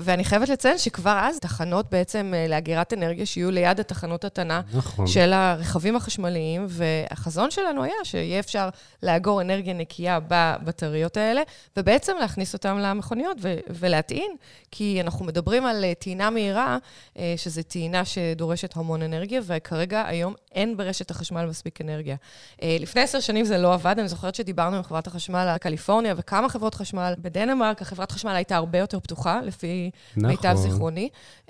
ואני 0.01 0.25
חייבת 0.25 0.49
לציין 0.49 0.79
שכבר 0.79 1.09
כבר 1.09 1.18
אז 1.21 1.39
תחנות 1.39 1.91
בעצם 1.91 2.33
אה, 2.37 2.49
לאגירת 2.49 2.93
אנרגיה 2.93 3.27
שיהיו 3.27 3.51
ליד 3.51 3.81
התחנות 3.81 4.25
התנה 4.25 4.61
נכון. 4.75 5.07
של 5.07 5.33
הרכבים 5.33 5.97
החשמליים, 5.97 6.67
והחזון 6.69 7.51
שלנו 7.51 7.83
היה 7.83 7.95
שיהיה 8.05 8.39
אפשר 8.39 8.69
לאגור 9.03 9.41
אנרגיה 9.41 9.75
נקייה 9.75 10.19
בבטריות 10.29 11.17
האלה, 11.17 11.43
ובעצם 11.77 12.13
להכניס 12.21 12.55
אותן 12.55 12.79
למכוניות 12.79 13.37
ו- 13.43 13.59
ולהטעין, 13.71 14.33
כי 14.71 15.01
אנחנו 15.01 15.25
מדברים 15.25 15.67
על 15.67 15.85
אה, 15.85 15.95
טעינה 15.95 16.31
מהירה, 16.31 16.79
אה, 17.19 17.35
שזו 17.37 17.63
טעינה 17.63 18.05
שדורשת 18.05 18.77
המון 18.77 19.03
אנרגיה, 19.03 19.41
וכרגע 19.45 20.05
היום 20.07 20.35
אין 20.53 20.77
ברשת 20.77 21.11
החשמל 21.11 21.47
מספיק 21.47 21.81
אנרגיה. 21.81 22.17
לפני 22.63 23.01
עשר 23.01 23.21
שנים 23.21 23.45
זה 23.45 23.59
לא 23.59 23.75
עבד, 23.75 23.95
אני 23.99 24.09
זוכרת 24.09 24.35
שדיברנו 24.35 24.77
עם 24.77 24.83
חברת 24.83 25.07
החשמל 25.07 25.39
על 25.39 25.59
קליפורניה 25.59 26.15
וכמה 26.17 26.49
חברות 26.49 26.75
חשמל. 26.75 27.15
בדנמרק 27.19 27.83
החברת 27.83 28.13
חשמל 28.13 28.31
הייתה 28.31 28.57
הרבה 28.57 28.79
יותר 28.79 29.01
פתוחה, 29.01 29.41
לפי 29.45 29.91
נכון. 30.17 30.31
מיטב 30.31 30.55
זיכרוני, 30.57 30.98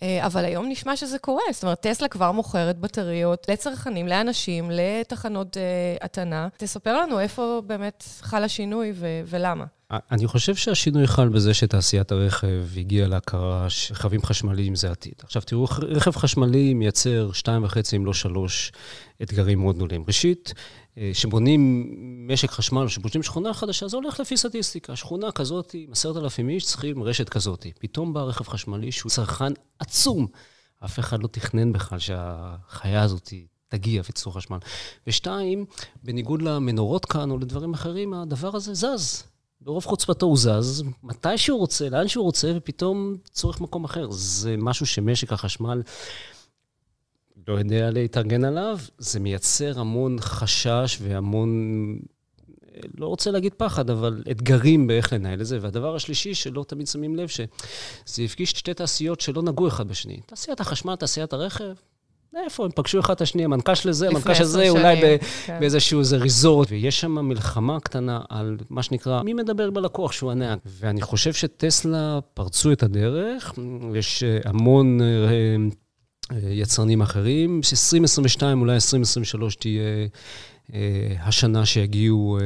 אה, 0.03 0.27
אבל 0.27 0.45
היום 0.45 0.69
נשמע 0.69 0.97
שזה 0.97 1.19
קורה. 1.19 1.43
זאת 1.53 1.63
אומרת, 1.63 1.81
טסלה 1.81 2.09
כבר 2.09 2.33
מוכרת 2.33 2.79
בטריות 2.79 3.47
לצרכנים, 3.49 4.09
לאנשים, 4.09 4.71
לתחנות 4.73 5.57
uh, 5.57 6.05
הטענה. 6.05 6.49
תספר 6.57 6.97
לנו 7.01 7.21
איפה 7.21 7.63
באמת 7.67 8.05
חל 8.21 8.45
השינוי 8.45 8.93
ו- 8.95 9.21
ולמה. 9.27 9.65
אני 9.91 10.27
חושב 10.27 10.55
שהשינוי 10.55 11.07
חל 11.07 11.29
בזה 11.29 11.55
שתעשיית 11.55 12.13
הרכב 12.13 12.65
הגיעה 12.77 13.09
להכרה 13.09 13.71
שרכבים 13.71 14.23
חשמליים 14.23 14.75
זה 14.75 14.91
עתיד. 14.91 15.15
עכשיו 15.23 15.43
תראו, 15.43 15.65
רכב 15.65 16.11
חשמלי 16.11 16.75
מייצר 16.75 17.33
שתיים 17.33 17.65
וחצי, 17.65 17.97
אם 17.97 18.07
לא 18.07 18.15
שלוש, 18.15 18.73
אתגרים 19.23 19.59
מאוד 19.59 19.77
גדולים. 19.77 20.05
ראשית, 20.07 20.55
כשבונים 21.13 21.95
משק 22.29 22.51
חשמל 22.51 22.83
או 22.83 22.89
שבונים 22.89 23.23
שכונה 23.23 23.55
חדשה, 23.55 23.89
זה 23.89 23.97
הולך 23.97 24.21
לפי 24.21 24.37
סטטיסטיקה. 24.37 24.97
שכונה 24.97 25.33
כזאת, 25.33 25.71
עם 25.75 25.93
עשרת 25.93 26.17
אלפים 26.17 26.49
איש, 26.49 26.65
צריכים 26.65 27.03
רשת 27.03 27.29
כזאת. 27.29 27.67
פתאום 27.79 28.13
בא 28.13 28.21
רכב 28.21 28.49
חשמלי 28.49 28.93
שהוא 28.93 29.11
צרכן 29.11 29.53
עצום. 29.79 30.27
אף 30.85 30.99
אחד 30.99 31.23
לא 31.23 31.29
תכנן 31.29 31.73
בכלל 31.73 31.99
שהחיה 31.99 33.03
הזאת 33.03 33.33
תגיע 33.69 34.03
ותצור 34.09 34.35
חשמל. 34.35 34.59
ושתיים, 35.07 35.65
בניגוד 36.03 36.43
למנורות 36.43 37.05
כאן 37.05 37.31
או 37.31 37.39
לדברים 37.39 37.75
אחרים, 37.75 38.15
הדבר 38.15 38.57
הזה 38.57 38.75
זז. 38.75 39.23
ברוב 39.61 39.85
חוצפתו 39.85 40.27
הוא 40.27 40.37
זז, 40.37 40.85
מתי 41.03 41.39
שהוא 41.39 41.59
רוצה, 41.59 41.89
לאן 41.89 42.09
שהוא 42.09 42.25
רוצה, 42.25 42.53
ופתאום 42.57 43.17
צורך 43.33 43.61
מקום 43.61 43.85
אחר. 43.85 44.11
זה 44.11 44.55
משהו 44.59 44.87
שמשק 44.87 45.33
החשמל 45.33 45.83
לא 47.49 47.59
יודע 47.59 47.91
להתארגן 47.91 48.45
עליו, 48.45 48.79
זה 48.99 49.21
מייצר 49.21 49.81
המון 49.81 50.17
חשש 50.21 50.99
והמון, 51.03 51.99
לא 52.99 53.07
רוצה 53.07 53.31
להגיד 53.31 53.55
פחד, 53.55 53.91
אבל 53.91 54.23
אתגרים 54.31 54.87
באיך 54.87 55.13
לנהל 55.13 55.41
את 55.41 55.47
זה. 55.47 55.59
והדבר 55.61 55.97
השלישי, 55.97 56.35
שלא 56.35 56.65
תמיד 56.69 56.87
שמים 56.87 57.17
לב, 57.17 57.29
שזה 57.29 58.23
הפגיש 58.25 58.51
שתי 58.51 58.75
תעשיות 58.75 59.21
שלא 59.21 59.43
נגעו 59.43 59.69
אחד 59.69 59.89
בשני. 59.89 60.21
תעשיית 60.27 60.61
החשמל, 60.61 60.97
תעשיית 60.97 61.33
הרכב, 61.33 61.73
איפה, 62.45 62.65
הם 62.65 62.71
פגשו 62.75 63.01
אחד 63.01 63.15
את 63.15 63.21
השני, 63.21 63.45
המנכ"ל 63.45 63.75
של 63.75 63.93
זה, 63.93 64.09
המנכ"ל 64.09 64.35
של 64.35 64.45
זה, 64.45 64.69
אולי 64.69 64.97
ב, 64.97 65.17
כן. 65.47 65.61
באיזשהו 65.61 66.01
איזה 66.01 66.17
ריזורט, 66.17 66.69
ויש 66.71 67.01
שם 67.01 67.13
מלחמה 67.13 67.81
קטנה 67.81 68.21
על 68.29 68.57
מה 68.71 68.83
שנקרא, 68.83 69.23
מי 69.23 69.35
מדבר 69.35 69.71
בלקוח 69.71 70.13
שהוא 70.13 70.31
הנהג. 70.31 70.59
ואני 70.67 71.03
חושב 71.03 71.33
שטסלה 71.33 72.19
פרצו 72.35 72.73
את 72.73 72.83
הדרך, 72.83 73.55
יש 73.95 74.23
אה, 74.23 74.39
המון... 74.45 75.01
אה, 76.33 76.39
יצרנים 76.51 77.03
אחרים. 77.03 77.61
2022, 77.73 78.61
אולי 78.61 78.75
2023 78.75 79.57
תהיה 79.57 79.83
אה, 80.75 81.17
השנה 81.21 81.67
שיגיעו 81.67 82.39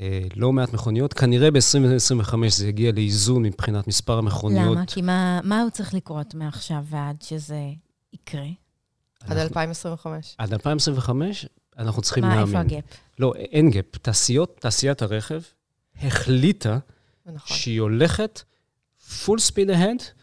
אה, 0.00 0.20
לא 0.36 0.52
מעט 0.52 0.72
מכוניות. 0.72 1.12
כנראה 1.12 1.50
ב-2025 1.50 2.34
זה 2.48 2.68
יגיע 2.68 2.92
לאיזון 2.92 3.42
מבחינת 3.42 3.88
מספר 3.88 4.18
המכוניות. 4.18 4.76
למה? 4.76 4.86
כי 4.86 5.02
מה, 5.02 5.40
מה 5.44 5.62
הוא 5.62 5.70
צריך 5.70 5.94
לקרות 5.94 6.34
מעכשיו 6.34 6.84
ועד 6.90 7.22
שזה 7.22 7.60
יקרה? 8.12 8.46
עד 9.20 9.36
2025. 9.36 10.34
עד 10.38 10.52
2025 10.52 11.46
אנחנו 11.78 12.02
צריכים 12.02 12.24
להאמין. 12.24 12.52
מה, 12.52 12.60
איפה 12.60 12.60
הגאפ? 12.60 12.84
לא, 13.18 13.32
אין 13.34 13.70
gap. 13.70 13.96
תעשיות, 14.02 14.56
תעשיית 14.60 15.02
הרכב 15.02 15.40
החליטה 16.02 16.78
נכון. 17.26 17.56
שהיא 17.56 17.80
הולכת 17.80 18.42
full 19.08 19.38
speed 19.50 19.70
ahead 19.70 20.17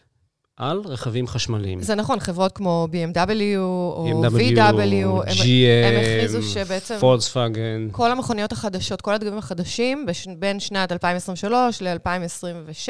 על 0.57 0.81
רכבים 0.85 1.27
חשמליים. 1.27 1.81
זה 1.81 1.95
נכון, 1.95 2.19
חברות 2.19 2.51
כמו 2.51 2.87
BMW 2.91 3.57
או 3.57 4.07
BMW, 4.09 4.35
VW, 4.35 5.29
GM, 5.29 5.85
הם 5.85 5.99
הכריזו 6.01 6.41
שבעצם... 6.41 6.97
פולקסווגן. 6.99 7.87
כל 7.91 8.11
המכוניות 8.11 8.51
החדשות, 8.51 9.01
כל 9.01 9.13
הדגמים 9.13 9.37
החדשים, 9.37 10.05
בין 10.39 10.59
שנת 10.59 10.91
2023 10.91 11.81
ל-2027, 11.81 12.89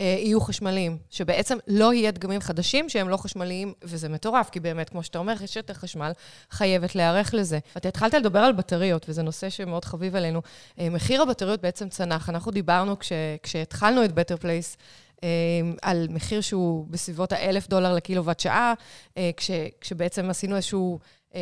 אה, 0.00 0.04
יהיו 0.18 0.40
חשמליים, 0.40 0.98
שבעצם 1.10 1.58
לא 1.68 1.92
יהיה 1.92 2.10
דגמים 2.10 2.40
חדשים 2.40 2.88
שהם 2.88 3.08
לא 3.08 3.16
חשמליים, 3.16 3.72
וזה 3.82 4.08
מטורף, 4.08 4.50
כי 4.50 4.60
באמת, 4.60 4.90
כמו 4.90 5.02
שאתה 5.02 5.18
אומר, 5.18 5.34
רשת 5.40 5.70
החשמל 5.70 6.12
חייבת 6.50 6.94
להיערך 6.94 7.34
לזה. 7.34 7.58
אתה 7.76 7.88
התחלת 7.88 8.14
לדבר 8.14 8.38
על 8.38 8.52
בטריות, 8.52 9.06
וזה 9.08 9.22
נושא 9.22 9.50
שמאוד 9.50 9.84
חביב 9.84 10.16
עלינו. 10.16 10.42
אה, 10.78 10.90
מחיר 10.90 11.22
הבטריות 11.22 11.60
בעצם 11.60 11.88
צנח. 11.88 12.28
אנחנו 12.28 12.50
דיברנו, 12.52 12.98
כש, 12.98 13.12
כשהתחלנו 13.42 14.04
את 14.04 14.10
Better 14.10 14.42
Place, 14.42 14.76
אמ, 14.76 15.03
על 15.82 16.06
מחיר 16.10 16.40
שהוא 16.40 16.86
בסביבות 16.90 17.32
ה-1,000 17.32 17.68
דולר 17.68 17.94
לקילוואט 17.94 18.40
שעה, 18.40 18.74
אה, 19.18 19.30
כש, 19.36 19.50
כשבעצם 19.80 20.30
עשינו 20.30 20.56
איזשהו 20.56 20.98
אה, 21.34 21.40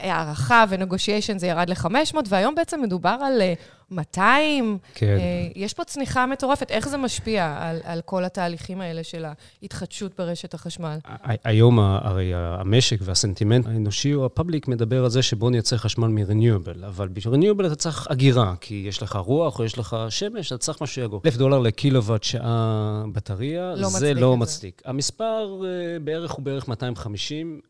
הערכה 0.00 0.64
ונגושיישן 0.68 1.38
זה 1.38 1.46
ירד 1.46 1.70
ל-500, 1.70 2.16
והיום 2.28 2.54
בעצם 2.54 2.82
מדובר 2.82 3.18
על 3.22 3.42
200. 3.90 4.72
אה, 4.72 4.88
כן. 4.94 5.16
יש 5.54 5.74
פה 5.74 5.84
צניחה 5.84 6.26
מטורפת. 6.26 6.70
איך 6.70 6.88
זה 6.88 6.96
משפיע 6.96 7.56
על, 7.60 7.80
על 7.84 8.00
כל 8.04 8.24
התהליכים 8.24 8.80
האלה 8.80 9.04
של 9.04 9.24
ההתחדשות 9.62 10.12
ברשת 10.18 10.54
החשמל? 10.54 10.98
היום 11.44 11.78
הרי 11.78 12.32
המשק 12.34 12.98
והסנטימנט 13.00 13.66
האנושי 13.66 14.14
או 14.14 14.26
הפאבליק 14.26 14.68
מדבר 14.68 15.04
על 15.04 15.10
זה 15.10 15.22
שבואו 15.22 15.50
נייצר 15.50 15.76
חשמל 15.76 16.08
מ-renewable, 16.08 16.86
אבל 16.86 17.08
בשביל 17.08 17.34
renewable 17.34 17.66
אתה 17.66 17.74
צריך 17.74 18.06
אגירה, 18.10 18.54
כי 18.60 18.84
יש 18.88 19.02
לך 19.02 19.16
רוח 19.16 19.58
או 19.58 19.64
יש 19.64 19.78
לך 19.78 19.96
שמש, 20.08 20.46
אתה 20.46 20.58
צריך 20.58 20.82
משהו 20.82 20.94
שיגור. 20.94 21.20
1,000 21.24 21.36
דולר 21.36 21.58
לקילוואט 21.58 22.22
שעה 22.22 23.04
בטריה, 23.12 23.74
לא 23.76 23.88
זה 23.88 24.14
לא 24.14 24.36
מצדיק. 24.36 24.82
המספר 24.84 25.60
בערך 26.04 26.30
הוא 26.30 26.44
בערך 26.44 26.68
250. 26.68 27.60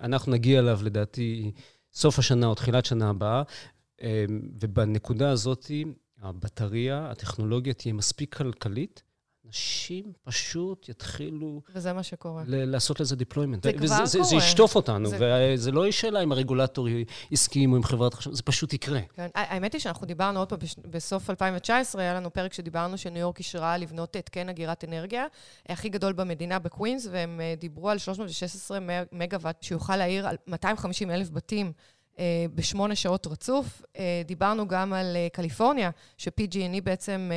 אנחנו 0.00 0.32
נגיע 0.32 0.58
אליו 0.58 0.80
לדעתי, 0.82 1.50
סוף 1.92 2.18
השנה 2.18 2.46
או 2.46 2.54
תחילת 2.54 2.84
שנה 2.84 3.10
הבאה, 3.10 3.42
ובנקודה 4.60 5.30
הזאת, 5.30 5.70
הבטריה, 6.22 7.10
הטכנולוגיה 7.10 7.74
תהיה 7.74 7.94
מספיק 7.94 8.34
כלכלית, 8.34 9.02
אנשים 9.50 10.12
פשוט 10.22 10.88
יתחילו... 10.88 11.62
וזה 11.74 11.92
מה 11.92 12.02
שקורה. 12.02 12.42
ל- 12.46 12.64
לעשות 12.64 13.00
לזה 13.00 13.16
deployment. 13.16 13.58
זה 13.62 13.72
כבר 13.72 13.86
קורה. 13.86 14.06
זה, 14.06 14.22
זה 14.22 14.36
ישטוף 14.36 14.74
אותנו, 14.74 15.08
זה... 15.08 15.18
וזה 15.54 15.72
לא 15.72 15.90
שאלה 15.90 16.22
אם 16.22 16.32
הרגולטור 16.32 16.88
הסכים 17.32 17.72
או 17.72 17.76
עם 17.76 17.82
חברת 17.82 18.14
חשמל, 18.14 18.34
זה 18.34 18.42
פשוט 18.42 18.72
יקרה. 18.72 19.00
כן, 19.14 19.28
האמת 19.34 19.72
היא 19.72 19.80
שאנחנו 19.80 20.06
דיברנו 20.06 20.38
עוד 20.38 20.48
פעם, 20.48 20.58
בסוף 20.90 21.30
2019 21.30 22.02
היה 22.02 22.14
לנו 22.14 22.32
פרק 22.32 22.52
שדיברנו 22.52 22.98
שניו 22.98 23.20
יורק 23.20 23.38
אישרה 23.38 23.76
לבנות 23.78 24.16
התקן 24.16 24.48
אגירת 24.48 24.84
אנרגיה, 24.84 25.26
הכי 25.68 25.88
גדול 25.88 26.12
במדינה 26.12 26.58
בקווינס, 26.58 27.08
והם 27.10 27.40
אה, 27.40 27.54
דיברו 27.58 27.90
על 27.90 27.98
316 27.98 28.78
מגוואט, 29.12 29.62
שיוכל 29.62 29.96
להעיר 29.96 30.28
על 30.28 30.36
250 30.46 31.10
אלף 31.10 31.30
בתים. 31.30 31.72
אה, 32.20 32.46
בשמונה 32.54 32.94
שעות 32.94 33.26
רצוף. 33.26 33.82
אה, 33.98 34.22
דיברנו 34.26 34.68
גם 34.68 34.92
על 34.92 35.16
אה, 35.16 35.28
קליפורניה, 35.32 35.90
ש-PG&E 36.16 36.80
בעצם 36.84 37.30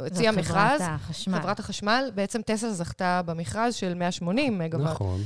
הוציאה 0.00 0.32
מכרז. 0.32 0.80
חברת 0.80 0.80
החשמל. 0.80 1.40
חברת 1.40 1.58
החשמל. 1.58 2.10
בעצם 2.14 2.42
טסלה 2.42 2.72
זכתה 2.72 3.20
במכרז 3.26 3.74
של 3.74 3.94
180 3.94 4.58
מגוואט. 4.58 4.90
נכון. 4.90 5.20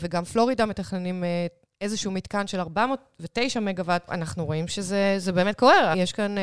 וגם 0.00 0.24
פלורידה 0.24 0.66
מתכננים 0.66 1.24
איזשהו 1.80 2.12
מתקן 2.12 2.46
של 2.46 2.60
409 2.60 3.60
מגוואט, 3.60 4.10
אנחנו 4.10 4.44
רואים 4.44 4.68
שזה 4.68 5.32
באמת 5.34 5.58
קורה. 5.58 5.94
יש 5.96 6.12
כאן 6.12 6.34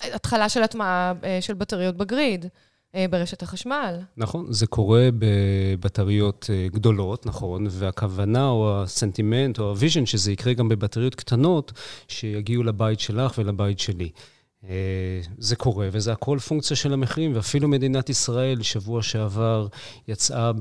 התחלה 0.00 0.48
של 0.48 0.62
הטמעה 0.62 1.12
של 1.40 1.54
בטריות 1.54 1.96
ב-grid. 1.96 2.46
אה, 2.94 3.06
ברשת 3.10 3.42
החשמל. 3.42 4.00
נכון, 4.16 4.46
זה 4.52 4.66
קורה 4.66 5.08
בבטריות 5.18 6.50
אה, 6.52 6.68
גדולות, 6.68 7.26
נכון, 7.26 7.66
והכוונה 7.70 8.48
או 8.48 8.82
הסנטימנט 8.82 9.58
או 9.58 9.68
ה-vision 9.68 10.06
שזה 10.06 10.32
יקרה 10.32 10.52
גם 10.52 10.68
בבטריות 10.68 11.14
קטנות, 11.14 11.72
שיגיעו 12.08 12.62
לבית 12.62 13.00
שלך 13.00 13.38
ולבית 13.38 13.78
שלי. 13.78 14.10
אה, 14.68 15.20
זה 15.38 15.56
קורה, 15.56 15.88
וזה 15.92 16.12
הכל 16.12 16.38
פונקציה 16.38 16.76
של 16.76 16.92
המחירים, 16.92 17.36
ואפילו 17.36 17.68
מדינת 17.68 18.10
ישראל, 18.10 18.62
שבוע 18.62 19.02
שעבר, 19.02 19.66
יצאה 20.08 20.52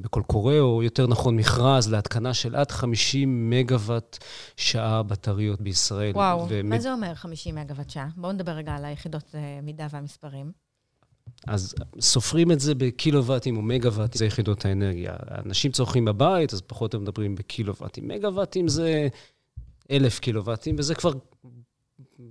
בקול 0.00 0.22
קורא, 0.22 0.58
או 0.58 0.82
יותר 0.82 1.06
נכון, 1.06 1.36
מכרז 1.36 1.90
להתקנה 1.92 2.34
של 2.34 2.56
עד 2.56 2.70
50 2.70 3.50
מגוואט 3.50 4.18
שעה 4.56 5.02
בטריות 5.02 5.60
בישראל. 5.60 6.12
וואו, 6.12 6.46
ומד... 6.48 6.70
מה 6.70 6.78
זה 6.78 6.92
אומר 6.92 7.14
50 7.14 7.54
מגוואט 7.54 7.90
שעה? 7.90 8.08
בואו 8.16 8.32
נדבר 8.32 8.52
רגע 8.52 8.72
על 8.72 8.84
היחידות 8.84 9.34
מידה 9.62 9.86
והמספרים. 9.90 10.69
אז 11.46 11.74
סופרים 12.00 12.52
את 12.52 12.60
זה 12.60 12.74
בקילוואטים 12.74 13.56
או 13.56 13.62
מגוואטים, 13.62 14.18
זה 14.18 14.26
יחידות 14.26 14.64
האנרגיה. 14.64 15.16
אנשים 15.46 15.72
צורכים 15.72 16.04
בבית, 16.04 16.52
אז 16.52 16.60
פחות 16.60 16.94
הם 16.94 17.02
מדברים 17.02 17.34
בקילוואטים. 17.34 18.08
מגוואטים 18.08 18.68
זה 18.68 19.08
אלף 19.90 20.18
קילוואטים, 20.18 20.76
וזה 20.78 20.94
כבר 20.94 21.12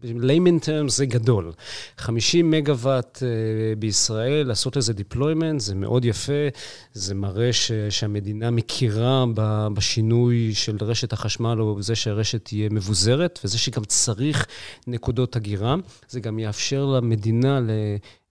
ב-layman 0.01 0.65
terms 0.65 0.89
זה 0.89 1.05
גדול. 1.05 1.51
50 1.98 2.51
מגוואט 2.51 3.17
uh, 3.17 3.79
בישראל, 3.79 4.48
לעשות 4.48 4.77
איזה 4.77 4.93
deployment, 4.93 5.60
זה 5.60 5.75
מאוד 5.75 6.05
יפה, 6.05 6.48
זה 6.93 7.15
מראה 7.15 7.53
ש, 7.53 7.72
שהמדינה 7.89 8.51
מכירה 8.51 9.25
בשינוי 9.74 10.53
של 10.53 10.77
רשת 10.81 11.13
החשמל, 11.13 11.62
או 11.62 11.75
בזה 11.75 11.96
שהרשת 11.96 12.46
תהיה 12.46 12.69
מבוזרת, 12.72 13.39
וזה 13.43 13.58
שגם 13.58 13.86
צריך 13.86 14.48
נקודות 14.88 15.36
הגירה. 15.36 15.75
זה 16.10 16.19
גם 16.19 16.39
יאפשר 16.39 16.86
למדינה 16.86 17.60
ל... 17.60 17.69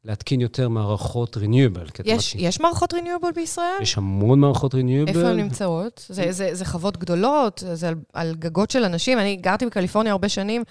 להתקין 0.09 0.41
יותר 0.41 0.69
מערכות 0.69 1.37
renewable. 1.37 2.03
יש, 2.05 2.35
יש 2.35 2.61
מערכות 2.61 2.95
renewable 2.95 3.33
בישראל? 3.35 3.77
יש 3.81 3.99
המון 3.99 4.41
מערכות 4.41 4.75
renewable. 4.75 5.09
איפה 5.09 5.21
הן 5.21 5.37
נמצאות? 5.37 6.07
זה, 6.09 6.33
זה, 6.33 6.55
זה 6.55 6.65
חוות 6.65 6.97
גדולות? 6.97 7.63
זה 7.73 7.89
על, 7.89 7.95
על 8.13 8.35
גגות 8.39 8.71
של 8.71 8.85
אנשים? 8.85 9.19
אני 9.19 9.37
גרתי 9.37 9.67
בקליפורניה 9.67 10.13
הרבה 10.13 10.29
שנים, 10.29 10.65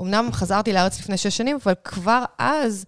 אמנם 0.00 0.28
חזרתי 0.32 0.72
לארץ 0.72 1.00
לפני 1.00 1.16
שש 1.16 1.36
שנים, 1.36 1.58
אבל 1.64 1.74
כבר 1.84 2.24
אז... 2.38 2.84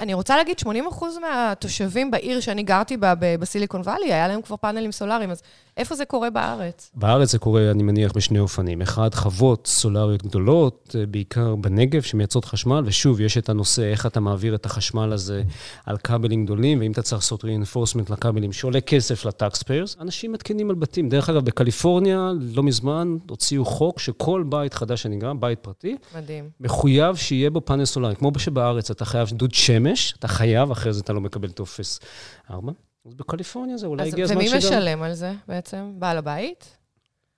אני 0.00 0.14
רוצה 0.14 0.36
להגיד, 0.36 0.58
80 0.58 0.84
מהתושבים 1.20 2.10
בעיר 2.10 2.40
שאני 2.40 2.62
גרתי 2.62 2.96
בה, 2.96 3.14
בסיליקון 3.14 3.80
וואלי, 3.80 4.12
היה 4.12 4.28
להם 4.28 4.42
כבר 4.42 4.56
פאנלים 4.56 4.92
סולאריים, 4.92 5.30
אז 5.30 5.42
איפה 5.76 5.94
זה 5.94 6.04
קורה 6.04 6.30
בארץ? 6.30 6.90
בארץ 6.94 7.32
זה 7.32 7.38
קורה, 7.38 7.70
אני 7.70 7.82
מניח, 7.82 8.12
בשני 8.16 8.38
אופנים. 8.38 8.82
אחד, 8.82 9.14
חוות 9.14 9.66
סולריות 9.66 10.22
גדולות, 10.22 10.96
אה, 10.98 11.06
בעיקר 11.06 11.54
בנגב, 11.54 12.02
שמייצרות 12.02 12.44
חשמל, 12.44 12.82
ושוב, 12.86 13.20
יש 13.20 13.38
את 13.38 13.48
הנושא 13.48 13.82
איך 13.82 14.06
אתה 14.06 14.20
מעביר 14.20 14.54
את 14.54 14.66
החשמל 14.66 15.12
הזה 15.12 15.42
על 15.86 15.96
כבלים 15.96 16.44
גדולים, 16.44 16.80
ואם 16.80 16.92
אתה 16.92 17.02
צריך 17.02 17.22
לעשות 17.22 17.44
reinforcement 17.44 18.12
לכבלים 18.12 18.52
שעולה 18.52 18.80
כסף 18.80 19.24
ל-taxpayers, 19.24 19.96
אנשים 20.00 20.32
מתקינים 20.32 20.70
על 20.70 20.76
בתים. 20.76 21.08
דרך 21.08 21.30
אגב, 21.30 21.44
בקליפורניה, 21.44 22.32
לא 22.40 22.62
מזמן, 22.62 23.16
הוציאו 23.28 23.64
חוק 23.64 23.98
שכל 23.98 24.44
בית 24.48 24.74
חדש 24.74 25.02
שנגמר, 25.02 25.40
בית 25.40 25.58
פרטי, 25.58 25.96
מדהים. 26.16 26.50
מחויב 26.60 27.16
שיהיה 27.16 27.50
בו 27.50 27.60
פאנל 27.64 27.84
סולארי. 27.84 28.16
כמו 28.16 28.32
שבארץ 28.38 28.90
אתה 28.90 29.04
חייב 29.04 29.28
דוד 29.32 29.54
שמש, 29.54 30.14
אתה 30.18 30.28
חייב, 30.28 30.70
אחרי 30.70 30.92
זה 30.92 31.00
אתה 31.00 31.12
לא 31.12 31.20
מקבל 31.20 31.50
טופס 31.50 32.00
4. 32.50 32.72
אז 33.06 33.14
בקליפורניה 33.14 33.76
זה 33.76 33.86
אולי 33.86 34.08
הגיע 34.08 34.24
הזמן 34.24 34.46
שגם... 34.46 34.48
ומי 34.48 34.58
משלם 34.58 35.02
על 35.02 35.14
זה 35.14 35.32
בעצם? 35.48 35.92
בעל 35.98 36.18
הבית? 36.18 36.76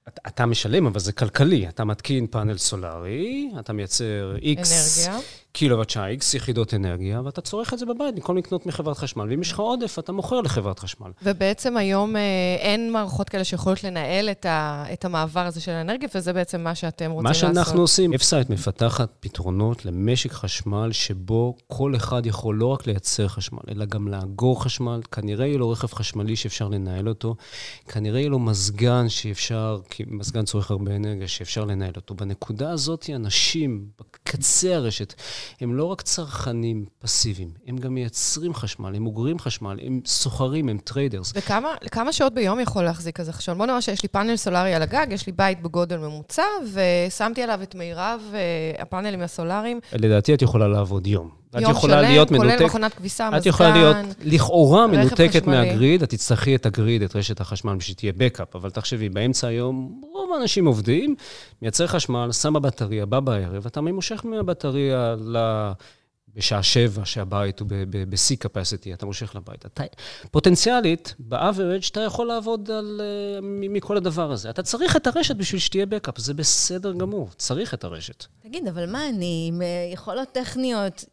אתה, 0.08 0.20
אתה 0.26 0.46
משלם, 0.46 0.86
אבל 0.86 1.00
זה 1.00 1.12
כלכלי. 1.12 1.68
אתה 1.68 1.84
מתקין 1.84 2.26
פאנל 2.26 2.58
סולארי, 2.58 3.50
אתה 3.60 3.72
מייצר 3.72 4.36
X... 4.36 4.42
אנרגיה. 4.42 5.20
קילוואט 5.54 5.90
X 5.90 6.36
יחידות 6.36 6.74
אנרגיה, 6.74 7.20
ואתה 7.24 7.40
צורך 7.40 7.74
את 7.74 7.78
זה 7.78 7.86
בבית 7.86 8.14
במקום 8.14 8.36
לקנות 8.36 8.66
מחברת 8.66 8.98
חשמל. 8.98 9.30
ואם 9.30 9.40
יש 9.40 9.52
לך 9.52 9.58
עודף, 9.58 9.98
אתה 9.98 10.12
מוכר 10.12 10.40
לחברת 10.40 10.78
חשמל. 10.78 11.10
ובעצם 11.22 11.76
היום 11.76 12.16
אה, 12.16 12.22
אין 12.58 12.92
מערכות 12.92 13.28
כאלה 13.28 13.44
שיכולות 13.44 13.84
לנהל 13.84 14.30
את, 14.30 14.46
ה, 14.46 14.84
את 14.92 15.04
המעבר 15.04 15.40
הזה 15.40 15.60
של 15.60 15.72
האנרגיה, 15.72 16.08
וזה 16.14 16.32
בעצם 16.32 16.60
מה 16.60 16.74
שאתם 16.74 17.10
רוצים 17.10 17.26
לעשות. 17.26 17.48
מה 17.48 17.54
שאנחנו 17.54 17.80
עושים, 17.80 18.14
אפסייט 18.14 18.50
מפתחת 18.50 19.08
פתרונות 19.20 19.84
למשק 19.84 20.32
חשמל, 20.32 20.92
שבו 20.92 21.56
כל 21.66 21.96
אחד 21.96 22.26
יכול 22.26 22.56
לא 22.56 22.66
רק 22.66 22.86
לייצר 22.86 23.28
חשמל, 23.28 23.62
אלא 23.70 23.84
גם 23.84 24.08
לאגור 24.08 24.62
חשמל. 24.64 25.00
כנראה 25.12 25.46
יהיה 25.46 25.58
לו 25.58 25.70
רכב 25.70 25.92
חשמלי 25.92 26.36
שאפשר 26.36 26.68
לנהל 26.68 27.08
אותו, 27.08 27.36
כנראה 27.88 28.20
יהיה 28.20 28.28
לו 28.28 28.38
מזגן 28.38 29.08
שאפשר, 29.08 29.78
כי 29.90 30.04
מזגן 30.06 30.44
צורך 30.44 30.70
הרבה 30.70 30.96
אנרגיה, 30.96 31.28
שאפשר 31.28 31.64
לנהל 31.64 31.92
אותו. 31.96 32.14
בנקודה 32.14 32.70
הזאת, 32.70 33.10
אנשים 33.14 33.86
בקצה 34.00 34.76
הרשת, 34.76 35.14
הם 35.60 35.74
לא 35.74 35.84
רק 35.84 36.02
צרכנים 36.02 36.84
פסיביים, 36.98 37.50
הם 37.66 37.76
גם 37.76 37.94
מייצרים 37.94 38.54
חשמל, 38.54 38.94
הם 38.96 39.06
אוגרים 39.06 39.38
חשמל, 39.38 39.78
הם 39.82 40.00
סוחרים, 40.06 40.68
הם 40.68 40.78
traders. 40.78 41.32
וכמה 41.84 42.12
שעות 42.12 42.34
ביום 42.34 42.60
יכול 42.60 42.84
להחזיק 42.84 43.16
כזה 43.16 43.32
חשמל? 43.32 43.54
בוא 43.54 43.66
נראה 43.66 43.80
שיש 43.80 44.02
לי 44.02 44.08
פאנל 44.08 44.36
סולארי 44.36 44.74
על 44.74 44.82
הגג, 44.82 45.06
יש 45.10 45.26
לי 45.26 45.32
בית 45.32 45.62
בגודל 45.62 45.96
ממוצע, 45.96 46.42
ושמתי 46.72 47.42
עליו 47.42 47.62
את 47.62 47.74
מרב 47.74 48.20
אה, 48.34 48.82
הפאנלים 48.82 49.20
הסולאריים. 49.20 49.80
לדעתי 49.92 50.34
את 50.34 50.42
יכולה 50.42 50.68
לעבוד 50.68 51.06
יום. 51.06 51.43
יום 51.60 51.74
שלם, 51.74 52.26
כולל 52.36 52.64
מכונת 52.64 52.94
כביסה, 52.94 53.30
מזגן, 53.30 53.38
את 53.40 53.46
יכולה 53.46 53.70
להיות 53.70 53.96
לכאורה 54.24 54.86
מנותקת 54.86 55.46
מהגריד, 55.46 56.02
את 56.02 56.10
תצטרכי 56.10 56.54
את 56.54 56.66
הגריד, 56.66 57.02
את 57.02 57.16
רשת 57.16 57.40
החשמל, 57.40 57.76
בשביל 57.76 57.94
שתהיה 57.96 58.12
בקאפ, 58.16 58.56
אבל 58.56 58.70
תחשבי, 58.70 59.08
באמצע 59.08 59.48
היום 59.48 60.00
רוב 60.12 60.32
האנשים 60.32 60.66
עובדים, 60.66 61.14
מייצר 61.62 61.86
חשמל, 61.86 62.32
שם 62.32 62.52
בבטריה, 62.52 63.06
בא 63.06 63.20
בערב, 63.20 63.66
אתה 63.66 63.80
ממושך 63.80 64.24
מהבטריה 64.24 65.14
ל... 65.18 65.36
בשעה 66.34 66.62
שבע, 66.62 67.04
שהבית 67.04 67.60
הוא 67.60 67.68
בשיא 67.88 68.36
capacity, 68.44 68.94
אתה 68.94 69.06
מושך 69.06 69.36
לבית. 69.36 69.66
אתה, 69.66 69.84
פוטנציאלית, 70.30 71.14
ב-average, 71.18 71.88
אתה 71.90 72.00
יכול 72.00 72.26
לעבוד 72.26 72.70
על, 72.70 73.00
uh, 73.40 73.44
מכל 73.44 73.96
הדבר 73.96 74.32
הזה. 74.32 74.50
אתה 74.50 74.62
צריך 74.62 74.96
את 74.96 75.06
הרשת 75.06 75.36
בשביל 75.36 75.60
שתהיה 75.60 75.86
בקאפ, 75.86 76.18
זה 76.18 76.34
בסדר 76.34 76.92
גמור, 76.92 77.28
צריך 77.36 77.74
את 77.74 77.84
הרשת. 77.84 78.24
תגיד, 78.42 78.68
אבל 78.68 78.92
מה 78.92 79.08
אני, 79.08 79.46
עם 79.48 79.62
אה, 79.62 79.66
יכולות 79.92 80.28
טכניות, 80.32 81.04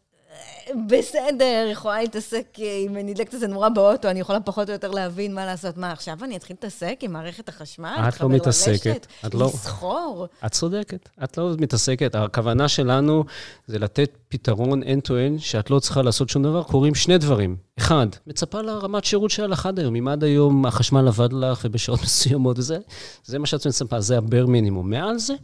בסדר, 0.88 1.68
יכולה 1.72 2.00
להתעסק, 2.00 2.58
אם 2.58 2.96
נדלקת 3.04 3.34
איזה 3.34 3.46
נורה 3.46 3.70
באוטו, 3.70 4.08
אני 4.10 4.20
יכולה 4.20 4.40
פחות 4.40 4.68
או 4.68 4.72
יותר 4.72 4.90
להבין 4.90 5.34
מה 5.34 5.46
לעשות. 5.46 5.76
מה, 5.76 5.92
עכשיו 5.92 6.18
אני 6.22 6.36
אתחיל 6.36 6.56
להתעסק 6.56 6.98
עם 7.02 7.12
מערכת 7.12 7.48
החשמל? 7.48 7.96
את 8.08 8.20
לא 8.20 8.28
מתעסקת. 8.28 9.06
את 9.26 9.34
לא... 9.34 9.46
לסחור? 9.46 10.26
את 10.46 10.52
צודקת, 10.52 11.08
את 11.24 11.38
לא 11.38 11.54
מתעסקת. 11.58 12.14
הכוונה 12.14 12.68
שלנו 12.68 13.24
זה 13.66 13.78
לתת 13.78 14.16
פתרון 14.28 14.82
end-to-end, 14.82 15.38
שאת 15.38 15.70
לא 15.70 15.78
צריכה 15.78 16.02
לעשות 16.02 16.28
שום 16.28 16.42
דבר. 16.42 16.62
קורים 16.62 16.94
שני 16.94 17.18
דברים. 17.18 17.56
אחד, 17.78 18.06
מצפה 18.26 18.62
לרמת 18.62 19.04
שירות 19.04 19.30
שהיה 19.30 19.48
לך 19.48 19.66
עד 19.66 19.78
היום. 19.78 19.96
אם 19.96 20.08
עד 20.08 20.24
היום 20.24 20.66
החשמל 20.66 21.08
עבד 21.08 21.32
לך 21.32 21.60
ובשעות 21.64 22.02
מסוימות 22.04 22.58
וזה, 22.58 22.78
זה 23.24 23.38
מה 23.38 23.46
שאת 23.46 23.66
מצפה, 23.66 24.00
זה 24.00 24.18
הבר 24.18 24.46
מינימום. 24.46 24.90
מעל 24.90 25.18
זה, 25.18 25.34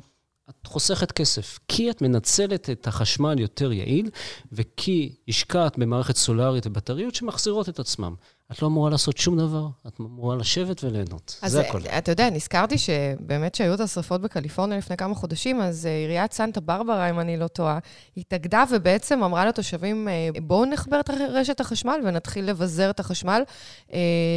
את 0.51 0.67
חוסכת 0.67 1.13
כסף, 1.13 1.59
כי 1.69 1.91
את 1.91 2.03
מנצלת 2.03 2.71
את 2.71 2.87
החשמל 2.87 3.41
יותר 3.41 3.73
יעיל, 3.73 4.11
וכי 4.53 5.15
השקעת 5.29 5.79
במערכת 5.79 6.17
סולארית 6.17 6.67
ובטריות 6.67 7.15
שמחזירות 7.15 7.69
את 7.69 7.79
עצמם. 7.79 8.15
את 8.53 8.63
לא 8.63 8.67
אמורה 8.67 8.91
לעשות 8.91 9.19
שום 9.19 9.39
דבר, 9.39 9.67
את 9.87 10.01
אמורה 10.01 10.37
לשבת 10.37 10.85
וליהנות. 10.85 11.39
זה 11.47 11.61
הכול. 11.61 11.81
אז 11.81 11.87
אתה 11.99 12.13
יודע, 12.13 12.31
נזכרתי 12.31 12.79
שבאמת 12.79 13.55
שהיו 13.55 13.75
את 13.75 13.81
השרפות 13.81 14.21
בקליפורניה 14.21 14.79
לפני 14.79 14.97
כמה 14.97 15.15
חודשים, 15.15 15.61
אז 15.61 15.85
uh, 15.85 15.89
עיריית 15.89 16.33
סנטה 16.33 16.61
ברברה, 16.61 17.11
אם 17.11 17.21
אני 17.21 17.37
לא 17.37 17.47
טועה, 17.49 17.79
התאגדה 18.17 18.65
ובעצם 18.71 19.23
אמרה 19.23 19.47
לתושבים, 19.47 20.09
uh, 20.09 20.41
בואו 20.41 20.65
נחבר 20.65 21.01
את 21.01 21.11
רשת 21.11 21.61
החשמל 21.61 22.01
ונתחיל 22.05 22.45
לבזר 22.45 22.91
את 22.91 23.01
החשמל. 23.01 23.43
Uh, 23.89 23.93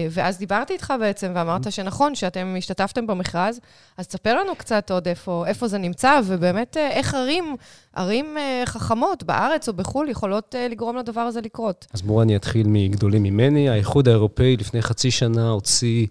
ואז 0.10 0.38
דיברתי 0.38 0.74
איתך 0.74 0.94
בעצם, 1.00 1.32
ואמרת 1.36 1.72
שנכון, 1.72 2.16
שאתם 2.16 2.56
השתתפתם 2.58 3.08
במכרז, 3.08 3.60
אז 3.98 4.08
תספר 4.08 4.36
לנו 4.36 4.56
קצת 4.56 4.92
עוד 4.92 5.08
איפה, 5.08 5.44
איפה 5.48 5.68
זה 5.68 5.78
נמצא, 5.78 6.20
ובאמת 6.26 6.78
איך 6.78 7.14
ערים, 7.14 7.56
ערים 7.96 8.38
אה, 8.38 8.66
חכמות 8.66 9.24
בארץ 9.24 9.70
או 9.70 9.74
בחו"ל 9.74 10.10
יכולות 10.10 10.56
אה, 10.56 10.72
לגרום 10.72 10.98
לדבר 10.98 11.22
הזה 11.22 11.42
לקרות. 11.42 11.88
אז 11.94 12.02
בואו 12.02 12.22
אני 12.22 12.36
אתחיל 12.36 12.68
מגדולים 12.70 13.24
ממני. 13.24 13.70
האיחוד 13.70 14.08
האירופאי 14.08 14.58
לפני 14.58 14.82
חצי 14.82 15.12
שנה 15.12 15.50
הוציא 15.50 16.08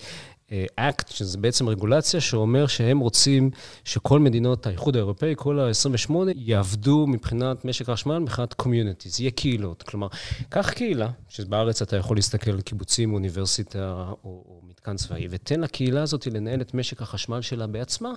act, 0.77 1.09
אה, 1.09 1.15
שזה 1.15 1.39
בעצם 1.39 1.69
רגולציה 1.69 2.21
שאומר 2.21 2.67
שהם 2.67 2.99
רוצים 2.99 3.51
שכל 3.85 4.19
מדינות 4.19 4.67
האיחוד 4.67 4.97
האירופאי, 4.97 5.35
כל 5.37 5.61
ה-28, 5.61 6.15
יעבדו 6.35 7.07
מבחינת 7.07 7.65
משק 7.65 7.89
החשמל, 7.89 8.19
מבחינת 8.19 8.55
communities, 8.55 9.21
יהיה 9.21 9.31
קהילות. 9.31 9.83
כלומר, 9.83 10.09
קח 10.49 10.71
קהילה, 10.71 11.09
שבארץ 11.29 11.83
אתה 11.83 11.97
יכול 11.97 12.17
להסתכל 12.17 12.51
על 12.51 12.61
קיבוצים, 12.61 13.15
אוניברסיטה 13.15 14.05
או, 14.09 14.17
או 14.25 14.61
מתקן 14.69 14.97
צבאי, 14.97 15.27
ותן 15.31 15.61
לקהילה 15.61 16.03
הזאת 16.03 16.27
לנהל 16.27 16.61
את 16.61 16.75
משק 16.75 17.03
החשמל 17.03 17.41
שלה 17.41 17.67
בעצמה, 17.67 18.13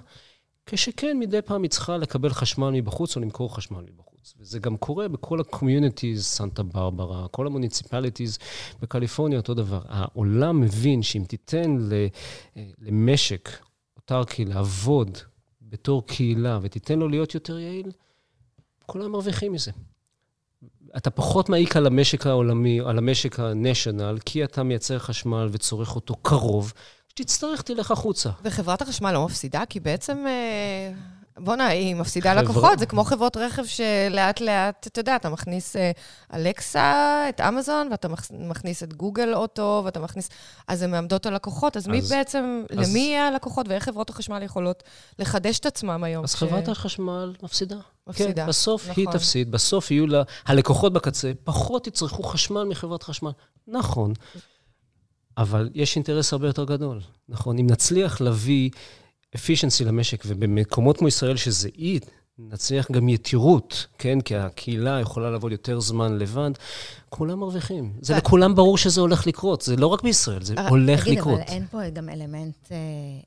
כשכן, 0.66 1.20
מדי 1.20 1.42
פעם 1.42 1.64
היא 1.64 1.70
צריכה 1.70 1.98
לקבל 1.98 2.30
חשמל 2.30 2.70
מבחוץ 2.70 3.16
או 3.16 3.22
למכור 3.22 3.56
חשמל 3.56 3.82
מבחוץ. 3.82 4.14
בחוץ. 4.24 4.34
וזה 4.40 4.60
גם 4.60 4.78
קורה 4.78 5.08
בכל 5.08 5.40
ה-communities, 5.40 6.20
סנטה 6.20 6.64
ברברה, 6.64 7.28
כל 7.28 7.48
המוניציפליטיז 7.48 8.38
בקליפורניה, 8.82 9.38
אותו 9.38 9.54
דבר. 9.54 9.82
העולם 9.88 10.62
מבין 10.62 11.04
שאם 11.04 11.24
תיתן 11.28 11.78
למשק 12.80 13.50
אוטרקי 13.96 14.46
לעבוד 14.46 15.18
בתור 15.62 16.08
קהילה 16.08 16.60
ותיתן 16.62 17.00
לו 17.00 17.08
להיות 17.08 17.34
יותר 17.34 17.60
יעיל, 17.60 17.92
כולם 18.86 19.12
מרוויחים 19.12 19.52
מזה. 19.52 19.72
אתה 20.98 21.10
פחות 21.10 21.50
מעיק 21.50 21.78
על 21.78 21.86
המשק 21.86 22.28
העולמי, 22.28 22.80
על 22.80 22.98
המשק 22.98 23.40
ה-national, 23.40 24.20
כי 24.26 24.44
אתה 24.44 24.64
מייצר 24.64 25.00
חשמל 25.00 25.48
וצורך 25.52 25.96
אותו 25.96 26.16
קרוב. 26.16 26.74
כשתצטרך, 27.16 27.62
תלך 27.62 27.92
החוצה. 27.92 28.30
וחברת 28.44 28.82
החשמל 28.82 29.12
לא 29.12 29.26
מפסידה? 29.26 29.64
כי 29.70 29.80
בעצם... 29.80 30.26
אה, 30.28 30.92
בוא'נה, 31.38 31.68
היא 31.68 31.96
מפסידה 31.96 32.32
חבר... 32.32 32.42
לקוחות, 32.42 32.80
זה 32.80 32.86
כמו 32.86 33.04
חברות 33.04 33.38
רכב 33.38 33.64
שלאט 33.66 34.42
לאט, 34.42 34.88
אתה 34.88 35.00
יודע, 35.00 35.16
אתה 35.16 35.30
מכניס 35.30 35.76
אה, 35.76 35.92
אלקסה, 36.34 37.26
את 37.30 37.42
אמזון, 37.42 37.88
ואתה 37.92 38.08
מכניס 38.32 38.84
את 38.84 38.94
גוגל 38.94 39.34
אוטו, 39.34 39.82
ואתה 39.86 40.00
מכניס... 40.00 40.30
אז 40.68 40.82
הן 40.82 40.92
מעמדות 40.92 41.26
הלקוחות, 41.26 41.78
אז, 41.78 41.84
אז 41.84 41.88
מי 41.88 42.02
בעצם, 42.02 42.64
אז... 42.70 42.90
למי 42.90 43.00
יהיה 43.00 43.28
הלקוחות, 43.28 43.68
ואיך 43.68 43.84
חברות 43.84 44.10
החשמל 44.10 44.44
יכולות 44.44 44.84
לחדש 45.20 45.60
את 45.60 45.66
עצמם 45.66 46.04
היום? 46.04 46.24
אז 46.24 46.32
ש... 46.32 46.36
חברת 46.36 46.68
החשמל 46.68 47.34
מפסידה. 47.44 47.78
מפסידה. 48.08 48.44
כן, 48.44 48.48
בסוף 48.48 48.90
נכון. 48.90 49.04
היא 49.04 49.12
תפסיד, 49.12 49.52
בסוף 49.52 49.92
יהיו 49.92 50.08
לה... 50.08 50.24
הלקוחות 50.46 50.94
בקצה 50.94 51.32
פחות 51.44 51.88
יצרכו 51.88 52.24
חשמל 52.24 52.64
מחברת 52.64 53.04
חשמל. 53.04 53.32
נכון, 53.68 54.14
אבל 55.38 55.70
יש 55.74 55.96
אינטרס 55.96 56.34
הרבה 56.34 56.48
יותר 56.48 56.64
גדול, 56.64 57.00
נכון? 57.30 57.60
אם 57.60 57.68
נצליח 57.68 58.22
להביא... 58.22 58.70
efficiency 59.38 59.86
למשק, 59.86 60.24
ובמקומות 60.26 60.98
כמו 60.98 61.08
ישראל, 61.08 61.38
שזה 61.38 61.70
אי 61.78 62.00
נצליח 62.38 62.92
גם 62.92 63.10
יתירות, 63.10 63.88
כן? 63.98 64.22
כי 64.22 64.36
הקהילה 64.36 65.00
יכולה 65.00 65.32
לעבוד 65.32 65.52
יותר 65.52 65.80
זמן 65.80 66.18
לבד, 66.18 66.52
כולם 67.10 67.40
מרוויחים. 67.40 67.94
זה 68.02 68.18
לכולם 68.18 68.56
ברור 68.56 68.78
שזה 68.78 69.02
הולך 69.02 69.28
לקרות, 69.28 69.62
זה 69.62 69.76
לא 69.76 69.88
רק 69.88 70.04
בישראל, 70.04 70.44
זה 70.44 70.56
הולך 70.70 71.08
לקרות. 71.08 71.40
תגיד, 71.40 71.48
אבל 71.48 71.56
אין 71.56 71.68
פה 71.68 71.90
גם 71.90 72.10
אלמנט, 72.10 72.72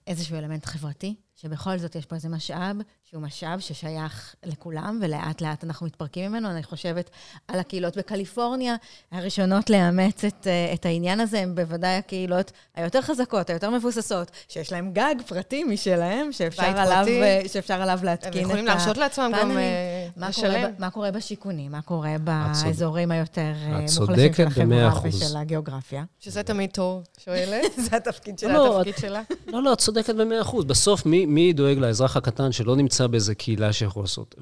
איזשהו 0.06 0.36
אלמנט 0.36 0.66
חברתי? 0.66 1.14
שבכל 1.36 1.78
זאת 1.78 1.96
יש 1.96 2.06
פה 2.06 2.16
איזה 2.16 2.28
משאב, 2.28 2.76
שהוא 3.10 3.22
משאב 3.22 3.60
ששייך 3.60 4.34
לכולם, 4.44 4.98
ולאט 5.02 5.40
לאט 5.40 5.64
אנחנו 5.64 5.86
מתפרקים 5.86 6.30
ממנו. 6.30 6.50
אני 6.50 6.62
חושבת 6.62 7.10
על 7.48 7.60
הקהילות 7.60 7.96
בקליפורניה, 7.96 8.76
הראשונות 9.12 9.70
לאמץ 9.70 10.24
את, 10.24 10.46
אה, 10.46 10.74
את 10.74 10.86
העניין 10.86 11.20
הזה, 11.20 11.40
הן 11.40 11.54
בוודאי 11.54 11.96
הקהילות 11.96 12.52
היותר 12.74 13.02
חזקות, 13.02 13.50
היותר 13.50 13.70
מבוססות, 13.70 14.30
שיש 14.48 14.72
להן 14.72 14.92
גג 14.92 15.14
פרטי 15.26 15.64
משלהם, 15.64 16.32
שאפשר, 16.32 16.62
עליו, 16.62 16.96
פרטי. 16.98 17.22
אה, 17.22 17.42
שאפשר 17.48 17.82
עליו 17.82 17.98
להתקין 18.02 18.30
את 18.30 18.36
ה... 18.36 18.38
הם 18.38 18.44
יכולים 18.44 18.66
להרשות 18.66 18.96
לעצמם 18.96 19.32
גם 19.40 19.50
אה, 19.50 20.08
מה 20.16 20.28
לשלם. 20.28 20.52
קורה, 20.52 20.68
מה 20.78 20.90
קורה 20.90 21.10
בשיכונים, 21.10 21.72
מה 21.72 21.82
קורה 21.82 22.16
באזורים 22.18 23.10
היותר 23.10 23.52
מוחלשים 24.00 24.34
של 24.34 24.46
החברה 24.46 25.00
ושל 25.04 25.36
הגיאוגרפיה. 25.36 26.04
שזה 26.20 26.42
תמיד 26.42 26.70
טוב, 26.70 27.02
שואלת. 27.24 27.72
זה 27.90 27.96
התפקיד 27.96 28.38
שלה, 28.38 28.52
לא, 28.52 28.80
התפקיד 28.80 28.96
שלה. 28.96 29.22
לא, 29.46 29.62
לא, 29.62 29.72
את 29.72 29.78
צודקת 29.78 30.14
במאה 30.14 30.40
אחוז. 30.40 30.64
בסוף, 30.64 31.06
מי, 31.06 31.26
מי 31.26 31.52
דואג 31.52 31.78
לאזרח 31.78 32.16
הקטן 32.16 32.52
שלא 32.52 32.76
נמצא 32.76 32.95
באיזה 33.00 33.34
קהילה 33.34 33.72
שיכול 33.72 34.02
לעשות? 34.02 34.34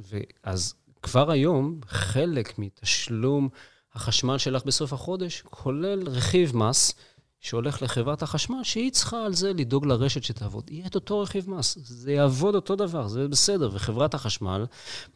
אז 0.43 0.75
כבר 1.03 1.31
היום, 1.31 1.81
חלק 1.87 2.59
מתשלום 2.59 3.49
החשמל 3.95 4.38
שלך 4.38 4.64
בסוף 4.64 4.93
החודש, 4.93 5.43
כולל 5.51 6.09
רכיב 6.09 6.57
מס, 6.57 6.95
שהולך 7.40 7.83
לחברת 7.83 8.23
החשמל, 8.23 8.62
שהיא 8.62 8.93
צריכה 8.93 9.25
על 9.25 9.35
זה 9.35 9.53
לדאוג 9.53 9.87
לרשת 9.87 10.23
שתעבוד. 10.23 10.71
יהיה 10.71 10.87
את 10.87 10.95
אותו 10.95 11.21
רכיב 11.21 11.51
מס, 11.51 11.79
זה 11.83 12.12
יעבוד 12.12 12.55
אותו 12.55 12.77
דבר, 12.77 13.09
זה 13.09 13.29
בסדר. 13.29 13.71
וחברת 13.73 14.14
החשמל 14.14 14.67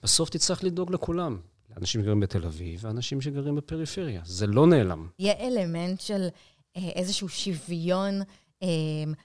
בסוף 0.02 0.30
תצטרך 0.30 0.64
לדאוג 0.64 0.92
לכולם. 0.92 1.38
לאנשים 1.76 2.00
שגרים 2.00 2.20
בתל 2.20 2.44
אביב 2.44 2.80
ואנשים 2.82 3.20
שגרים 3.20 3.56
בפריפריה. 3.56 4.20
זה 4.24 4.46
לא 4.46 4.66
נעלם. 4.66 5.08
יהיה 5.18 5.34
אלמנט 5.40 6.00
של 6.00 6.28
אה, 6.76 6.88
איזשהו 6.94 7.28
שוויון 7.28 8.20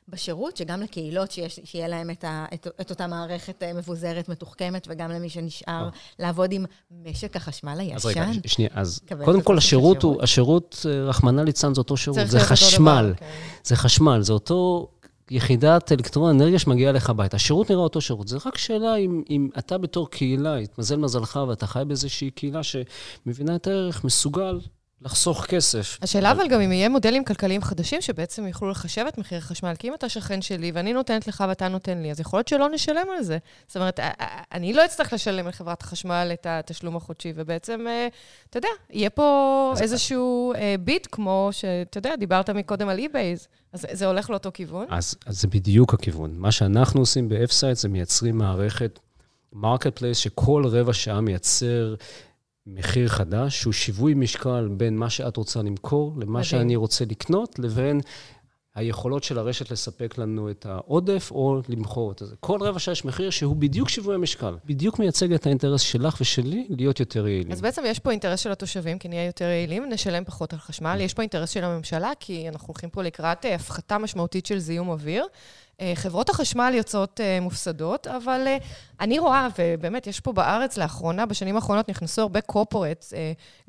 בשירות, 0.09 0.57
שגם 0.57 0.81
לקהילות 0.81 1.31
שיש, 1.31 1.59
שיהיה 1.63 1.87
להם 1.87 2.09
את, 2.09 2.23
ה, 2.23 2.45
את, 2.53 2.67
את 2.81 2.89
אותה 2.89 3.07
מערכת 3.07 3.63
אה, 3.63 3.73
מבוזרת, 3.73 4.29
מתוחכמת, 4.29 4.87
וגם 4.89 5.11
למי 5.11 5.29
שנשאר 5.29 5.89
לעבוד 6.19 6.51
עם 6.51 6.65
משק 6.91 7.35
החשמל 7.35 7.79
הישן. 7.79 7.95
אז 7.95 8.05
רגע, 8.05 8.25
שנייה, 8.45 8.69
אז 8.73 8.99
קודם 9.25 9.41
כל, 9.41 9.57
השירות 9.57 10.03
הוא, 10.03 10.23
השירות, 10.23 10.85
אה, 10.89 11.03
רחמנא 11.03 11.41
ליצלן, 11.41 11.73
זה 11.73 11.81
אותו 11.81 11.97
שירות, 11.97 12.19
זה 12.27 12.39
חשמל. 12.39 13.05
דבר, 13.05 13.15
כן. 13.15 13.25
זה 13.63 13.75
חשמל, 13.75 14.21
זה 14.21 14.33
אותו 14.33 14.87
יחידת 15.31 15.91
אלקטרון 15.91 16.35
אנרגיה 16.35 16.59
שמגיעה 16.59 16.91
לך 16.91 17.09
הביתה. 17.09 17.35
השירות 17.35 17.69
נראה 17.69 17.81
אותו 17.81 18.01
שירות. 18.01 18.27
זה 18.27 18.37
רק 18.45 18.57
שאלה 18.57 18.95
אם, 18.95 19.23
אם 19.29 19.49
אתה 19.57 19.77
בתור 19.77 20.09
קהילה, 20.09 20.57
התמזל 20.57 20.95
מזלך 20.95 21.39
ואתה 21.47 21.67
חי 21.67 21.83
באיזושהי 21.87 22.31
קהילה 22.31 22.61
שמבינה 22.63 23.55
את 23.55 23.67
הערך, 23.67 24.03
מסוגל 24.03 24.59
לחסוך 25.05 25.45
כסף. 25.45 25.97
השאלה 26.01 26.31
אבל 26.31 26.47
גם 26.47 26.61
אם 26.61 26.71
יהיה 26.71 26.89
מודלים 26.89 27.23
כלכליים 27.23 27.61
חדשים 27.61 28.01
שבעצם 28.01 28.47
יוכלו 28.47 28.69
לחשב 28.69 29.05
את 29.07 29.17
מחיר 29.17 29.37
החשמל, 29.37 29.73
כי 29.79 29.87
אם 29.87 29.93
אתה 29.93 30.09
שכן 30.09 30.41
שלי 30.41 30.71
ואני 30.73 30.93
נותנת 30.93 31.27
לך 31.27 31.43
ואתה 31.47 31.67
נותן 31.67 31.97
לי, 31.97 32.11
אז 32.11 32.19
יכול 32.19 32.37
להיות 32.37 32.47
שלא 32.47 32.69
נשלם 32.69 33.05
על 33.17 33.23
זה. 33.23 33.37
זאת 33.67 33.77
אומרת, 33.77 33.99
אני 34.51 34.73
לא 34.73 34.85
אצטרך 34.85 35.13
לשלם 35.13 35.47
לחברת 35.47 35.81
החשמל 35.81 36.29
את 36.33 36.47
התשלום 36.49 36.95
החודשי, 36.95 37.33
ובעצם, 37.35 37.85
אה, 37.87 38.07
אתה 38.49 38.57
יודע, 38.57 38.67
יהיה 38.89 39.09
פה 39.09 39.73
איזשהו 39.81 40.53
אה, 40.53 40.75
ביט, 40.79 41.07
כמו 41.11 41.49
שאתה 41.51 41.97
יודע, 41.97 42.15
דיברת 42.15 42.49
מקודם 42.49 42.89
על 42.89 42.97
eBay-ז, 42.97 43.47
אז 43.73 43.87
זה 43.91 44.05
הולך 44.05 44.29
לאותו 44.29 44.49
כיוון? 44.53 44.85
אז, 44.89 45.15
אז 45.25 45.41
זה 45.41 45.47
בדיוק 45.47 45.93
הכיוון. 45.93 46.33
מה 46.37 46.51
שאנחנו 46.51 46.99
עושים 46.99 47.29
ב-F-Site 47.29 47.73
זה 47.73 47.89
מייצרים 47.89 48.37
מערכת 48.37 48.99
marketplace 49.53 50.17
שכל 50.17 50.63
רבע 50.65 50.93
שעה 50.93 51.21
מייצר 51.21 51.95
מחיר 52.67 53.07
חדש, 53.07 53.61
שהוא 53.61 53.73
שיווי 53.73 54.13
משקל 54.13 54.69
בין 54.77 54.97
מה 54.97 55.09
שאת 55.09 55.37
רוצה 55.37 55.61
למכור 55.61 56.13
למה 56.15 56.25
מדהים. 56.25 56.43
שאני 56.43 56.75
רוצה 56.75 57.05
לקנות, 57.05 57.59
לבין 57.59 58.01
היכולות 58.75 59.23
של 59.23 59.39
הרשת 59.39 59.71
לספק 59.71 60.17
לנו 60.17 60.49
את 60.49 60.65
העודף 60.65 61.31
או 61.31 61.61
למכור 61.69 62.11
את 62.11 62.19
זה. 62.19 62.35
כל 62.39 62.57
רבע 62.61 62.79
שעה 62.79 62.91
יש 62.91 63.05
מחיר 63.05 63.29
שהוא 63.29 63.55
בדיוק 63.55 63.89
שיווי 63.89 64.15
המשקל. 64.15 64.55
בדיוק 64.65 64.99
מייצג 64.99 65.33
את 65.33 65.45
האינטרס 65.45 65.81
שלך 65.81 66.17
ושלי 66.21 66.67
להיות 66.69 66.99
יותר 66.99 67.27
יעילים. 67.27 67.51
אז 67.51 67.61
בעצם 67.61 67.83
יש 67.85 67.99
פה 67.99 68.11
אינטרס 68.11 68.39
של 68.39 68.51
התושבים, 68.51 68.99
כי 68.99 69.07
נהיה 69.07 69.25
יותר 69.25 69.45
יעילים, 69.45 69.89
נשלם 69.89 70.23
פחות 70.25 70.53
על 70.53 70.59
חשמל. 70.59 70.97
יש 71.01 71.13
פה 71.13 71.21
אינטרס 71.21 71.49
של 71.49 71.63
הממשלה, 71.63 72.11
כי 72.19 72.49
אנחנו 72.49 72.67
הולכים 72.67 72.89
פה 72.89 73.03
לקראת 73.03 73.45
אה, 73.45 73.55
הפחתה 73.55 73.97
משמעותית 73.97 74.45
של 74.45 74.59
זיהום 74.59 74.89
אוויר. 74.89 75.25
אה, 75.81 75.91
חברות 75.95 76.29
החשמל 76.29 76.73
יוצאות 76.75 77.21
אה, 77.21 77.39
מופסדות, 77.41 78.07
אבל 78.07 78.43
אה, 78.47 78.57
אני 78.99 79.19
רואה, 79.19 79.47
ובאמת, 79.59 80.07
יש 80.07 80.19
פה 80.19 80.33
בארץ 80.33 80.77
לאחרונה, 80.77 81.25
בשנים 81.25 81.55
האחרונות 81.55 81.89
נכנסו 81.89 82.21
הרבה 82.21 82.41
קורפורטס, 82.41 83.13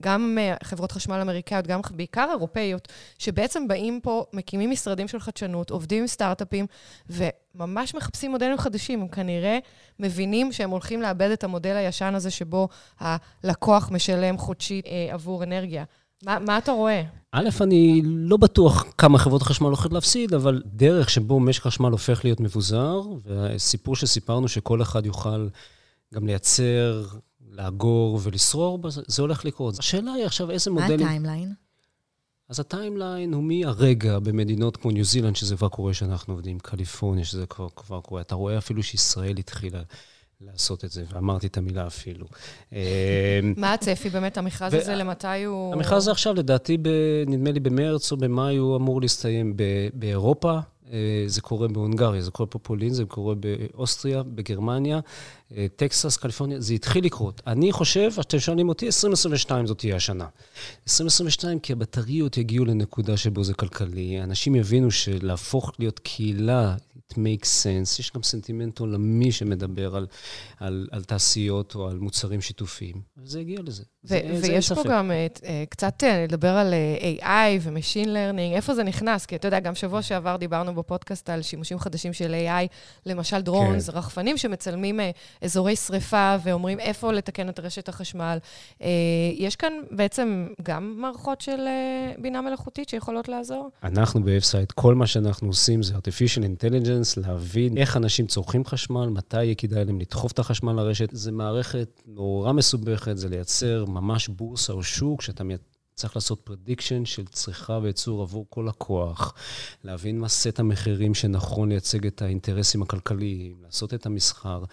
גם 0.01 0.39
חברות 0.63 0.93
חשמל 0.93 1.21
אמריקאיות, 1.21 1.67
גם 1.67 1.81
בעיקר 1.91 2.27
אירופאיות, 2.31 2.89
שבעצם 3.19 3.69
באים 3.69 4.01
פה, 4.03 4.25
מקימים 4.33 4.71
משרדים 4.71 5.09
של 5.09 5.21
חדשנות, 5.21 5.71
עובדים 5.71 6.01
עם 6.01 6.07
סטארט-אפים, 6.07 6.67
וממש 7.11 7.95
מחפשים 7.95 8.31
מודלים 8.31 8.59
חדשים. 8.59 9.01
הם 9.01 9.09
כנראה 9.09 9.59
מבינים 9.99 10.53
שהם 10.53 10.71
הולכים 10.71 11.03
לאבד 11.03 11.31
את 11.31 11.45
המודל 11.45 11.77
הישן 11.77 12.15
הזה, 12.15 12.31
שבו 12.31 12.69
הלקוח 13.01 13.91
משלם 13.91 14.39
חודשית 14.39 14.85
עבור 15.13 15.43
אנרגיה. 15.43 15.85
מה, 16.25 16.39
מה 16.39 16.59
אתה 16.59 16.73
רואה? 16.73 17.03
א', 17.33 17.49
אני 17.61 18.03
לא 18.05 18.37
בטוח 18.37 18.85
כמה 18.99 19.19
חברות 19.19 19.43
החשמל 19.43 19.67
הולכות 19.67 19.93
להפסיד, 19.93 20.35
אבל 20.35 20.63
דרך 20.67 21.11
שבו 21.11 21.41
משק 21.41 21.63
חשמל 21.63 21.91
הופך 21.91 22.25
להיות 22.25 22.41
מבוזר, 22.41 23.01
והסיפור 23.25 23.97
שסיפרנו 23.97 24.49
שכל 24.49 24.83
אחד 24.83 25.07
יוכל 25.07 25.49
גם 26.15 26.27
לייצר, 26.27 27.05
לאגור 27.51 28.21
ולשרור, 28.23 28.79
זה 28.89 29.23
הולך 29.23 29.45
לקרות. 29.45 29.79
השאלה 29.79 30.13
היא 30.13 30.25
עכשיו 30.25 30.51
איזה 30.51 30.71
מודלים... 30.71 31.01
מה 31.01 31.07
הטיימליין? 31.07 31.53
אז 32.49 32.61
ה-timeline 32.61 33.33
הוא 33.35 33.43
מהרגע 33.43 34.19
במדינות 34.19 34.77
כמו 34.77 34.91
ניו 34.91 35.05
זילנד, 35.05 35.37
שזה 35.37 35.57
כבר 35.57 35.69
קורה 35.69 35.95
שאנחנו 35.95 36.35
עובדים, 36.35 36.59
קליפורניה, 36.59 37.25
שזה 37.25 37.47
כבר, 37.47 37.69
כבר 37.77 38.01
קורה. 38.01 38.21
אתה 38.21 38.35
רואה 38.35 38.59
אפילו 38.59 38.83
שישראל 38.83 39.37
התחילה 39.39 39.83
לעשות 40.53 40.85
את 40.85 40.91
זה, 40.91 41.05
ואמרתי 41.15 41.47
את 41.47 41.57
המילה 41.57 41.87
אפילו. 41.87 42.27
מה 43.57 43.73
הצפי 43.73 44.11
באמת, 44.11 44.39
המכרז 44.39 44.75
הזה, 44.75 44.95
למתי 44.95 45.45
הוא... 45.45 45.73
המכרז 45.73 46.03
הזה 46.03 46.11
עכשיו, 46.11 46.35
לדעתי, 46.35 46.79
נדמה 47.27 47.51
לי 47.51 47.61
במרץ 47.61 48.13
או 48.13 48.17
במאי, 48.17 48.57
הוא 48.57 48.77
אמור 48.77 49.01
להסתיים 49.01 49.57
באירופה. 49.95 50.59
אה, 50.93 51.25
זה 51.27 51.41
קורה 51.41 51.69
בהונגריה, 51.69 52.23
זה 52.23 52.31
קורה 52.31 52.49
בפולין, 52.55 52.93
זה 52.93 53.05
קורה 53.05 53.35
באוסטריה, 53.35 54.23
בגרמניה, 54.23 55.01
אה, 55.57 55.67
טקסס, 55.77 56.17
קליפורניה, 56.17 56.61
זה 56.61 56.75
התחיל 56.75 57.05
לקרות. 57.05 57.43
אני 57.47 57.73
חושב, 57.73 58.11
אתם 58.21 58.39
שואלים 58.39 58.69
אותי, 58.69 58.87
2022 58.87 59.67
זאת 59.67 59.79
תהיה 59.79 59.97
השנה. 59.97 60.27
2022, 60.89 61.59
כי 61.59 61.73
הבטריות 61.73 62.37
יגיעו 62.37 62.65
לנקודה 62.65 63.17
שבו 63.17 63.45
זה 63.45 63.55
כלכלי, 63.55 64.23
אנשים 64.23 64.55
יבינו 64.55 64.91
שלהפוך 64.91 65.73
להיות 65.79 65.99
קהילה 65.99 66.77
it 67.13 67.15
makes 67.15 67.49
sense. 67.49 68.01
יש 68.01 68.13
גם 68.15 68.23
סנטימנט 68.23 68.79
עולמי 68.79 69.33
שמדבר 69.33 69.97
על, 69.97 70.07
על, 70.61 70.89
על 70.93 71.05
תעשיות 71.05 71.75
או 71.75 71.89
על 71.89 71.99
מוצרים 71.99 72.41
שיתופיים, 72.41 73.03
וזה 73.19 73.41
הגיע 73.41 73.59
לזה. 73.63 73.83
ו- 74.05 74.09
זה, 74.09 74.21
ויש 74.43 74.69
זה 74.69 74.75
פה. 74.75 74.83
גם 74.89 75.11
uh, 75.11 75.43
קצת 75.69 76.03
uh, 76.03 76.07
לדבר 76.07 76.49
על 76.49 76.75
uh, 76.75 77.21
AI 77.23 77.61
ו-Machine 77.61 78.07
Learning, 78.07 78.55
איפה 78.55 78.75
זה 78.75 78.85
נכנס? 78.85 79.27
כי 79.27 79.37
אתה 79.37 79.49
יודע, 79.49 79.61
גם 79.61 79.75
שבוע 79.75 80.03
שעבר 80.03 80.37
דיברנו 80.37 80.75
בפודקאסט 80.75 81.31
על 81.31 81.43
שימושים 81.43 81.79
חדשים 81.79 82.13
של 82.13 82.35
AI, 82.35 82.67
למשל 83.07 83.41
דרונס, 83.41 83.91
כן. 83.91 83.97
רחפנים 83.97 84.37
שמצלמים 84.37 85.01
uh, 85.01 85.03
אזורי 85.43 85.77
שריפה 85.77 86.37
ואומרים 86.43 86.81
איפה 86.81 87.13
לתקן 87.13 87.49
את 87.49 87.61
רשת 87.61 87.89
החשמל. 87.89 88.39
אה, 88.73 88.85
יש 89.37 89.57
כאן 89.57 89.73
בעצם 89.91 90.47
גם 90.63 90.95
מערכות 90.99 91.41
של 91.41 91.59
אה, 91.59 92.21
בינה 92.21 92.41
מלאכותית 92.41 92.89
שיכולות 92.89 93.29
לעזור? 93.29 93.71
אנחנו 93.83 94.23
ב-F-Site, 94.23 94.73
כל 94.75 94.95
מה 94.95 95.07
שאנחנו 95.07 95.49
עושים 95.49 95.83
זה 95.83 95.95
artificial 95.95 96.41
intelligence. 96.41 96.94
intelligence, 96.95 97.17
להבין 97.17 97.79
איך 97.79 97.97
אנשים 97.97 98.27
צורכים 98.27 98.65
חשמל, 98.65 99.07
מתי 99.07 99.45
יהיה 99.45 99.55
כדאי 99.55 99.85
להם 99.85 100.01
לדחוף 100.01 100.33
את 100.33 100.39
החשמל 100.39 100.73
לרשת. 100.73 101.09
זו 101.13 101.33
מערכת 101.33 102.03
נורא 102.07 102.53
מסובכת, 102.53 103.17
זה 103.17 103.29
לייצר 103.29 103.85
ממש 103.85 104.29
בורסה 104.29 104.73
או 104.73 104.83
שוק, 104.83 105.23
שאתה 105.23 105.45
צריך 105.95 106.17
לעשות 106.17 106.41
prediction 106.45 107.05
של 107.05 107.27
צריכה 107.27 107.79
וייצור 107.83 108.23
עבור 108.23 108.47
כל 108.51 108.67
לקוח, 108.69 109.35
להבין 109.85 110.19
מה 110.19 110.29
סט 110.29 110.61
המחירים 110.61 111.15
שנכון 111.15 111.69
לייצג 111.69 112.07
את 112.07 112.23
האינטרסים 112.23 112.83
הכלכליים, 112.83 113.57
לעשות 113.63 113.95
את 113.95 114.07
המסחר. 114.07 114.65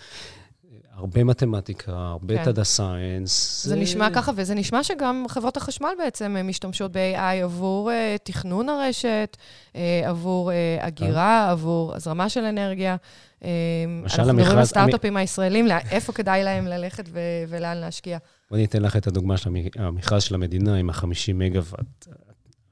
הרבה 1.01 1.23
מתמטיקה, 1.23 1.91
הרבה 1.91 2.37
כן. 2.37 2.43
תדה 2.43 2.63
סיינס. 2.63 3.65
זה, 3.65 3.75
נשמע 3.75 4.09
ככה, 4.13 4.31
וזה 4.35 4.55
נשמע 4.55 4.83
שגם 4.83 5.25
חברות 5.29 5.57
החשמל 5.57 5.89
בעצם 5.97 6.35
משתמשות 6.43 6.91
ב-AI 6.91 7.43
עבור 7.43 7.91
uh, 7.91 7.93
תכנון 8.23 8.69
הרשת, 8.69 9.37
uh, 9.73 9.77
עבור 10.05 10.51
uh, 10.51 10.53
אגירה, 10.87 11.43
כן. 11.45 11.51
עבור 11.51 11.95
הזרמה 11.95 12.29
של 12.29 12.43
אנרגיה. 12.43 12.95
Uh, 13.39 13.43
אנחנו 14.03 14.33
מדברים 14.33 14.57
על 14.57 14.65
סטארט-אפים 14.65 15.13
המ... 15.13 15.17
הישראלים, 15.17 15.67
איפה 15.91 16.13
כדאי 16.13 16.43
להם 16.43 16.67
ללכת 16.67 17.09
ו- 17.11 17.19
ולאן 17.47 17.77
להשקיע. 17.77 18.17
בואי 18.49 18.61
ניתן 18.61 18.81
לך 18.81 18.97
את 18.97 19.07
הדוגמה 19.07 19.37
של 19.37 19.49
המכרז 19.75 20.23
של 20.23 20.35
המדינה 20.35 20.75
עם 20.75 20.89
ה-50 20.89 21.33
מגוואט. 21.33 22.07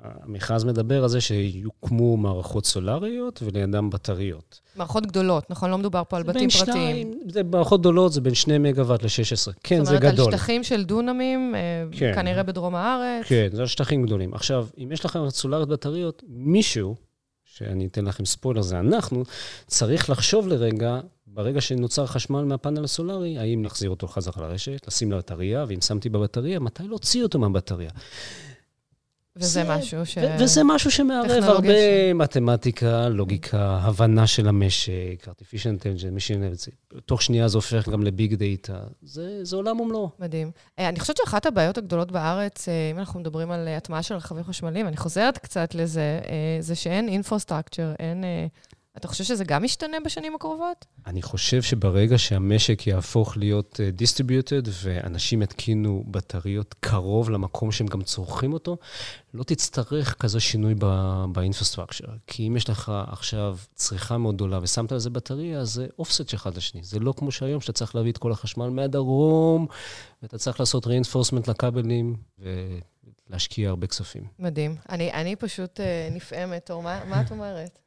המכרז 0.04 0.64
מדבר 0.64 1.04
על 1.04 1.10
זה 1.10 1.22
שיוקמו 1.22 2.18
מערכות 2.18 2.66
סולריות 2.66 3.44
ולידם 3.44 3.90
בטריות. 3.90 4.60
מערכות 4.76 5.06
גדולות, 5.06 5.50
נכון? 5.50 5.70
לא 5.70 5.78
מדובר 5.78 6.04
פה 6.10 6.18
על 6.18 6.24
בתים 6.24 6.50
פרטיים. 6.50 6.66
שניים, 6.66 7.20
זה 7.30 7.44
מערכות 7.44 7.80
גדולות, 7.80 8.14
זה 8.14 8.22
בין 8.22 8.34
2 8.34 8.64
מגוואט 8.64 9.04
ל-16. 9.04 9.54
כן, 9.64 9.86
זה 9.86 9.98
גדול. 9.98 10.10
זאת 10.10 10.20
אומרת, 10.20 10.34
על 10.34 10.40
שטחים 10.40 10.64
של 10.64 10.84
דונמים, 10.84 11.56
אה, 11.56 11.60
כן. 11.92 12.12
כנראה 12.16 12.44
בדרום 12.44 12.76
הארץ. 12.76 13.26
כן, 13.26 13.48
זה 13.52 13.62
על 13.62 13.68
שטחים 13.68 14.04
גדולים. 14.04 14.34
עכשיו, 14.34 14.68
אם 14.78 14.92
יש 14.92 15.06
לכם 15.06 15.30
סולריות 15.30 15.70
בטריות, 15.70 16.24
מישהו, 16.28 16.96
שאני 17.46 17.86
אתן 17.86 18.06
לכם 18.06 18.26
ספוילר, 18.26 18.62
זה 18.62 18.80
אנחנו, 18.80 19.24
צריך 19.68 20.10
לחשוב 20.10 20.48
לרגע, 20.48 21.00
ברגע 21.28 21.62
שנוצר 21.62 22.06
חשמל 22.06 22.44
מהפאנל 22.44 22.84
הסולארי, 22.84 23.38
האם 23.38 23.62
נחזיר 23.62 23.90
אותו 23.90 24.08
חזרה 24.08 24.48
לרשת, 24.48 24.88
לשים 24.88 25.12
לבטריה, 25.12 25.66
ואם 25.68 25.82
שמתי 25.82 26.10
בבטריה, 26.10 26.60
מתי 26.60 26.84
להוציא 26.84 27.24
אותו 27.24 27.40
מהבטריה. 27.40 27.90
וזה 29.40 29.48
זה, 29.48 29.64
משהו 29.64 30.06
ש... 30.06 30.18
וזה 30.40 30.62
משהו 30.64 30.92
שמערב 30.92 31.44
הרבה 31.44 31.68
ש... 31.68 32.14
מתמטיקה, 32.16 33.10
לוגיקה, 33.10 33.80
הבנה 33.82 34.28
של 34.28 34.48
המשק, 34.48 35.28
artificial 35.28 35.82
intelligence, 35.82 36.18
machine 36.18 36.70
תוך 37.06 37.22
שנייה 37.22 37.48
זה 37.48 37.58
הופך 37.58 37.90
גם 37.90 38.04
ל-big 38.04 38.36
data. 38.36 38.80
זה, 39.02 39.46
זה 39.46 39.56
עולם 39.56 39.80
ומלואו. 39.80 40.10
מדהים. 40.20 40.52
אה, 40.80 40.90
אני 40.90 41.00
חושבת 41.00 41.18
שאחת 41.18 41.46
הבעיות 41.46 41.78
הגדולות 41.78 42.12
בארץ, 42.12 42.70
אה, 42.70 42.92
אם 42.92 43.00
אנחנו 43.00 43.20
מדברים 43.20 43.52
על 43.52 43.68
הטמעה 43.68 44.04
של 44.04 44.16
רכבים 44.16 44.44
חשמליים, 44.44 44.88
אני 44.88 44.98
חוזרת 44.98 45.38
קצת 45.38 45.76
לזה, 45.76 46.20
אה, 46.30 46.58
זה 46.60 46.76
שאין 46.76 47.10
infrastructure, 47.10 47.94
אין 48.00 48.24
אתה 48.98 49.08
חושב 49.08 49.24
שזה 49.24 49.44
גם 49.44 49.66
ישתנה 49.66 49.98
בשנים 50.06 50.36
הקרובות? 50.36 50.86
אני 51.08 51.22
חושב 51.22 51.62
שברגע 51.62 52.18
שהמשק 52.18 52.88
יהפוך 52.88 53.38
להיות 53.38 53.80
אה, 53.80 54.02
distributed 54.02 54.70
ואנשים 54.84 55.42
יתקינו 55.42 56.04
בטריות 56.08 56.76
קרוב 56.80 57.30
למקום 57.30 57.72
שהם 57.72 57.88
גם 57.88 58.02
צורכים 58.02 58.54
אותו, 58.54 58.78
לא 59.34 59.44
תצטרך 59.44 60.16
כזה 60.20 60.40
שינוי 60.40 60.76
ב-infrastructure. 61.32 62.08
כי 62.28 62.48
אם 62.48 62.58
יש 62.58 62.70
לך 62.70 62.92
עכשיו 63.08 63.58
צריכה 63.76 64.18
מאוד 64.18 64.36
גדולה 64.36 64.60
ושמת 64.62 64.92
על 64.92 65.00
זה 65.00 65.10
בטריה, 65.10 65.60
אז 65.60 65.74
זה 65.74 65.88
offset 66.00 66.34
אחד 66.34 66.58
לשני. 66.58 66.84
זה 66.84 67.00
לא 67.00 67.14
כמו 67.18 67.32
שהיום, 67.32 67.62
שאתה 67.62 67.74
צריך 67.74 67.96
להביא 67.96 68.12
את 68.12 68.18
כל 68.18 68.32
החשמל 68.32 68.70
מהדרום, 68.70 69.68
ואתה 70.22 70.38
צריך 70.38 70.60
לעשות 70.60 70.88
reinforcement 70.88 71.52
לכבלים, 71.52 72.16
ולהשקיע 73.30 73.70
הרבה 73.70 73.88
כספים. 73.88 74.24
מדהים. 74.40 74.76
אני, 74.90 75.14
אני 75.14 75.36
פשוט 75.36 75.80
אה, 75.80 76.14
נפעמת, 76.16 76.72
אור, 76.72 76.84
מה, 76.84 77.06
מה 77.06 77.22
את 77.22 77.32
אומרת? 77.32 77.80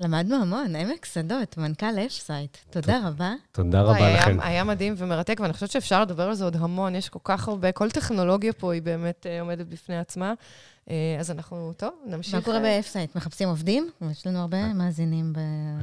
למדנו 0.00 0.36
המון, 0.36 0.76
עמק 0.76 1.04
שדות, 1.04 1.58
מנכ"ל 1.58 1.98
אפסייט. 2.06 2.56
תודה 2.70 3.08
רבה. 3.08 3.32
תודה 3.52 3.82
רבה 3.82 4.14
לכם. 4.14 4.40
היה 4.40 4.64
מדהים 4.64 4.94
ומרתק, 4.96 5.38
ואני 5.40 5.52
חושבת 5.52 5.70
שאפשר 5.70 6.02
לדבר 6.02 6.22
על 6.28 6.34
זה 6.34 6.44
עוד 6.44 6.56
המון. 6.56 6.94
יש 6.94 7.08
כל 7.08 7.18
כך 7.24 7.48
הרבה, 7.48 7.72
כל 7.72 7.90
טכנולוגיה 7.90 8.52
פה 8.52 8.72
היא 8.72 8.82
באמת 8.82 9.26
אה, 9.26 9.40
עומדת 9.40 9.66
בפני 9.66 9.98
עצמה. 9.98 10.34
אה, 10.90 11.16
אז 11.20 11.30
אנחנו, 11.30 11.72
טוב, 11.76 11.90
נמשיך. 12.06 12.34
מה 12.34 12.40
קורה 12.40 12.56
אה, 12.56 12.62
באפסייט? 12.62 13.16
מחפשים 13.16 13.48
עובדים? 13.48 13.90
יש 14.10 14.26
לנו 14.26 14.38
הרבה 14.38 14.56
אה. 14.56 14.72
מאזינים 14.72 15.32
ב... 15.32 15.38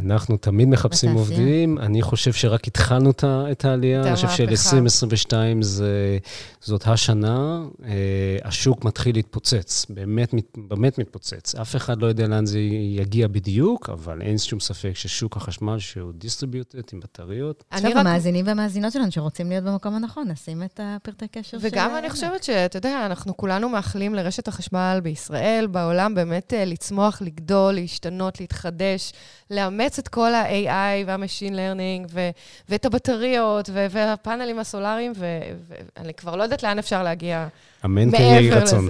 אנחנו 0.05 0.38
תמיד 0.38 0.67
מחפשים 0.67 1.13
עובדים. 1.13 1.77
אני 1.77 2.01
חושב 2.01 2.33
שרק 2.33 2.67
התחלנו 2.67 3.12
את 3.23 3.65
העלייה. 3.65 4.01
אני 4.01 4.15
חושב 4.15 4.27
של-2022 4.27 5.33
זאת 6.62 6.88
השנה. 6.88 7.65
השוק 8.43 8.86
מתחיל 8.86 9.15
להתפוצץ, 9.15 9.86
באמת, 9.89 10.33
באמת 10.57 10.97
מתפוצץ. 10.97 11.55
אף 11.55 11.75
אחד 11.75 12.01
לא 12.01 12.07
יודע 12.07 12.27
לאן 12.27 12.45
זה 12.45 12.60
יגיע 12.99 13.27
בדיוק, 13.27 13.89
אבל 13.89 14.21
אין 14.21 14.38
שום 14.38 14.60
ספק 14.60 14.91
ששוק 14.93 15.38
החשמל, 15.38 15.79
שהוא 15.79 16.12
דיסטריביוטד 16.13 16.81
עם 16.93 16.99
בטריות. 16.99 17.63
עכשיו, 17.69 17.91
רק... 17.91 17.97
המאזינים 17.97 18.47
והמאזינות 18.47 18.93
שלנו 18.93 19.12
שרוצים 19.12 19.49
להיות 19.49 19.63
במקום 19.63 19.95
הנכון, 19.95 20.27
נשים 20.27 20.63
את 20.63 20.79
הפרטי 20.83 21.27
קשר 21.27 21.60
של... 21.60 21.67
וגם 21.67 21.95
אני 21.97 22.10
חושבת 22.10 22.43
שאתה 22.43 22.77
יודע, 22.77 23.05
אנחנו 23.05 23.38
כולנו 23.38 23.69
מאחלים 23.69 24.15
לרשת 24.15 24.47
החשמל 24.47 24.87
בכלל, 24.88 25.00
בישראל, 25.00 25.67
בעולם, 25.71 26.15
באמת 26.15 26.54
אה, 26.54 26.65
לצמוח, 26.65 27.21
לגדול, 27.21 27.73
להשתנות, 27.73 28.39
להתחדש, 28.39 29.13
לאמץ 29.52 30.00
את 30.00 30.08
כל 30.08 30.34
ה-AI 30.34 31.04
וה-Machine 31.08 31.54
Learning 31.54 32.08
ו- 32.12 32.30
ואת 32.69 32.86
הבטריות 32.86 33.69
ו- 33.73 33.86
והפאנלים 33.89 34.60
הסולאריים, 34.60 35.13
ואני 35.97 36.13
כבר 36.13 36.36
לא 36.36 36.43
יודעת 36.43 36.63
לאן 36.63 36.80
אפשר 36.80 37.04
להגיע 37.04 37.47
אמן 37.86 38.12
כן 38.12 38.23
יהי 38.23 38.52
רצון. 38.52 38.89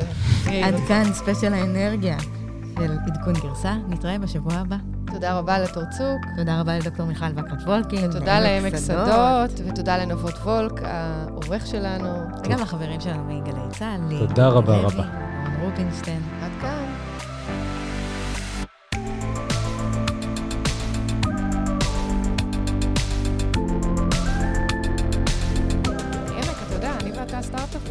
עד 0.63 0.75
כאן 0.87 1.13
ספיישל 1.13 1.53
האנרגיה 1.53 2.17
של 2.79 2.97
עדכון 3.07 3.33
גרסה. 3.33 3.73
נתראה 3.87 4.17
בשבוע 4.17 4.53
הבא. 4.53 4.75
תודה 5.13 5.37
רבה 5.37 5.59
לתור 5.59 5.83
צוק. 5.97 6.25
תודה 6.37 6.59
רבה 6.59 6.77
לדוקטור 6.77 7.05
מיכל 7.05 7.25
וקרת 7.35 7.61
וולקין. 7.65 8.09
ותודה 8.09 8.39
לעמק 8.39 8.73
שדות, 8.77 9.69
ותודה 9.69 9.97
לנבות 9.97 10.33
וולק, 10.33 10.81
העורך 10.83 11.67
שלנו. 11.67 12.09
וגם 12.43 12.59
לחברים 12.59 13.01
שלנו 13.01 13.23
מגלי 13.23 13.59
צה"ל. 13.69 14.27
תודה 14.27 14.47
רבה 14.47 14.77
רבה. 14.77 15.26
רובינשטיין. 15.61 16.21
עד 16.41 16.51
כאן. 16.61 16.85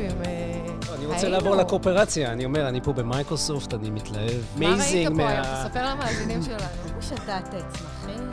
אה, 0.00 0.94
אני 0.94 1.06
רוצה 1.06 1.28
לעבור 1.28 1.56
לקואופרציה. 1.56 2.32
אני 2.32 2.44
אומר, 2.44 2.68
אני 2.68 2.80
פה 2.80 2.92
במייקרוסופט, 2.92 3.74
אני 3.74 3.90
מתלהב. 3.90 4.42
מה 4.56 4.66
ראית 4.66 5.08
פה 5.16 5.28
היום? 5.28 5.44
תספר 5.44 5.90
למאזינים 5.90 6.42
שלנו. 6.42 6.64
הוא 6.94 7.02
שתה 7.02 7.38
את 7.38 7.44
צמחים, 7.48 8.30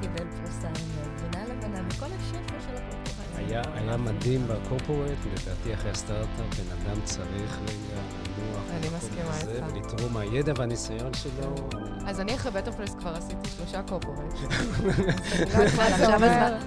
קיבל 0.00 0.24
פרוסה 0.36 0.68
עם 0.68 0.74
גבינה 1.16 1.44
לבנה, 1.44 1.80
וכל 1.88 2.06
השפע 2.06 2.54
של 2.66 2.76
הקורפורציה. 2.76 3.62
היה 3.74 3.96
מדהים 3.96 4.46
בקורפורט, 4.48 5.18
לדעתי 5.32 5.74
אחרי 5.74 5.90
הסטארט-אפ, 5.90 6.60
בן 6.60 6.90
אדם 6.90 7.00
צריך 7.04 7.58
רגע 7.62 8.25
אני 8.70 8.86
מסכימה 8.96 9.38
איתך. 9.40 9.66
ולתרום 9.74 10.12
מהידע 10.12 10.52
והניסיון 10.56 11.14
שלו. 11.14 11.54
אז 12.06 12.20
אני 12.20 12.34
אחרי 12.34 12.50
בטר 12.50 12.72
פלס 12.72 12.94
כבר 12.94 13.10
עשיתי 13.16 13.48
שלושה 13.56 13.82
קורפורט. 13.82 14.18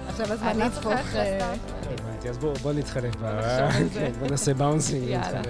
עכשיו 0.08 0.32
הזמן 0.32 0.56
להפוך... 0.56 0.92
אה, 1.14 1.54
הבנתי, 1.90 2.28
אז 2.28 2.38
בואו 2.38 2.72
נתחלף. 2.72 3.16
בואו 4.18 4.30
נעשה 4.30 4.54
באונסינג. 4.54 5.08
יאללה. 5.08 5.40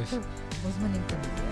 מוזמנים 0.64 1.02
תמיד. 1.06 1.49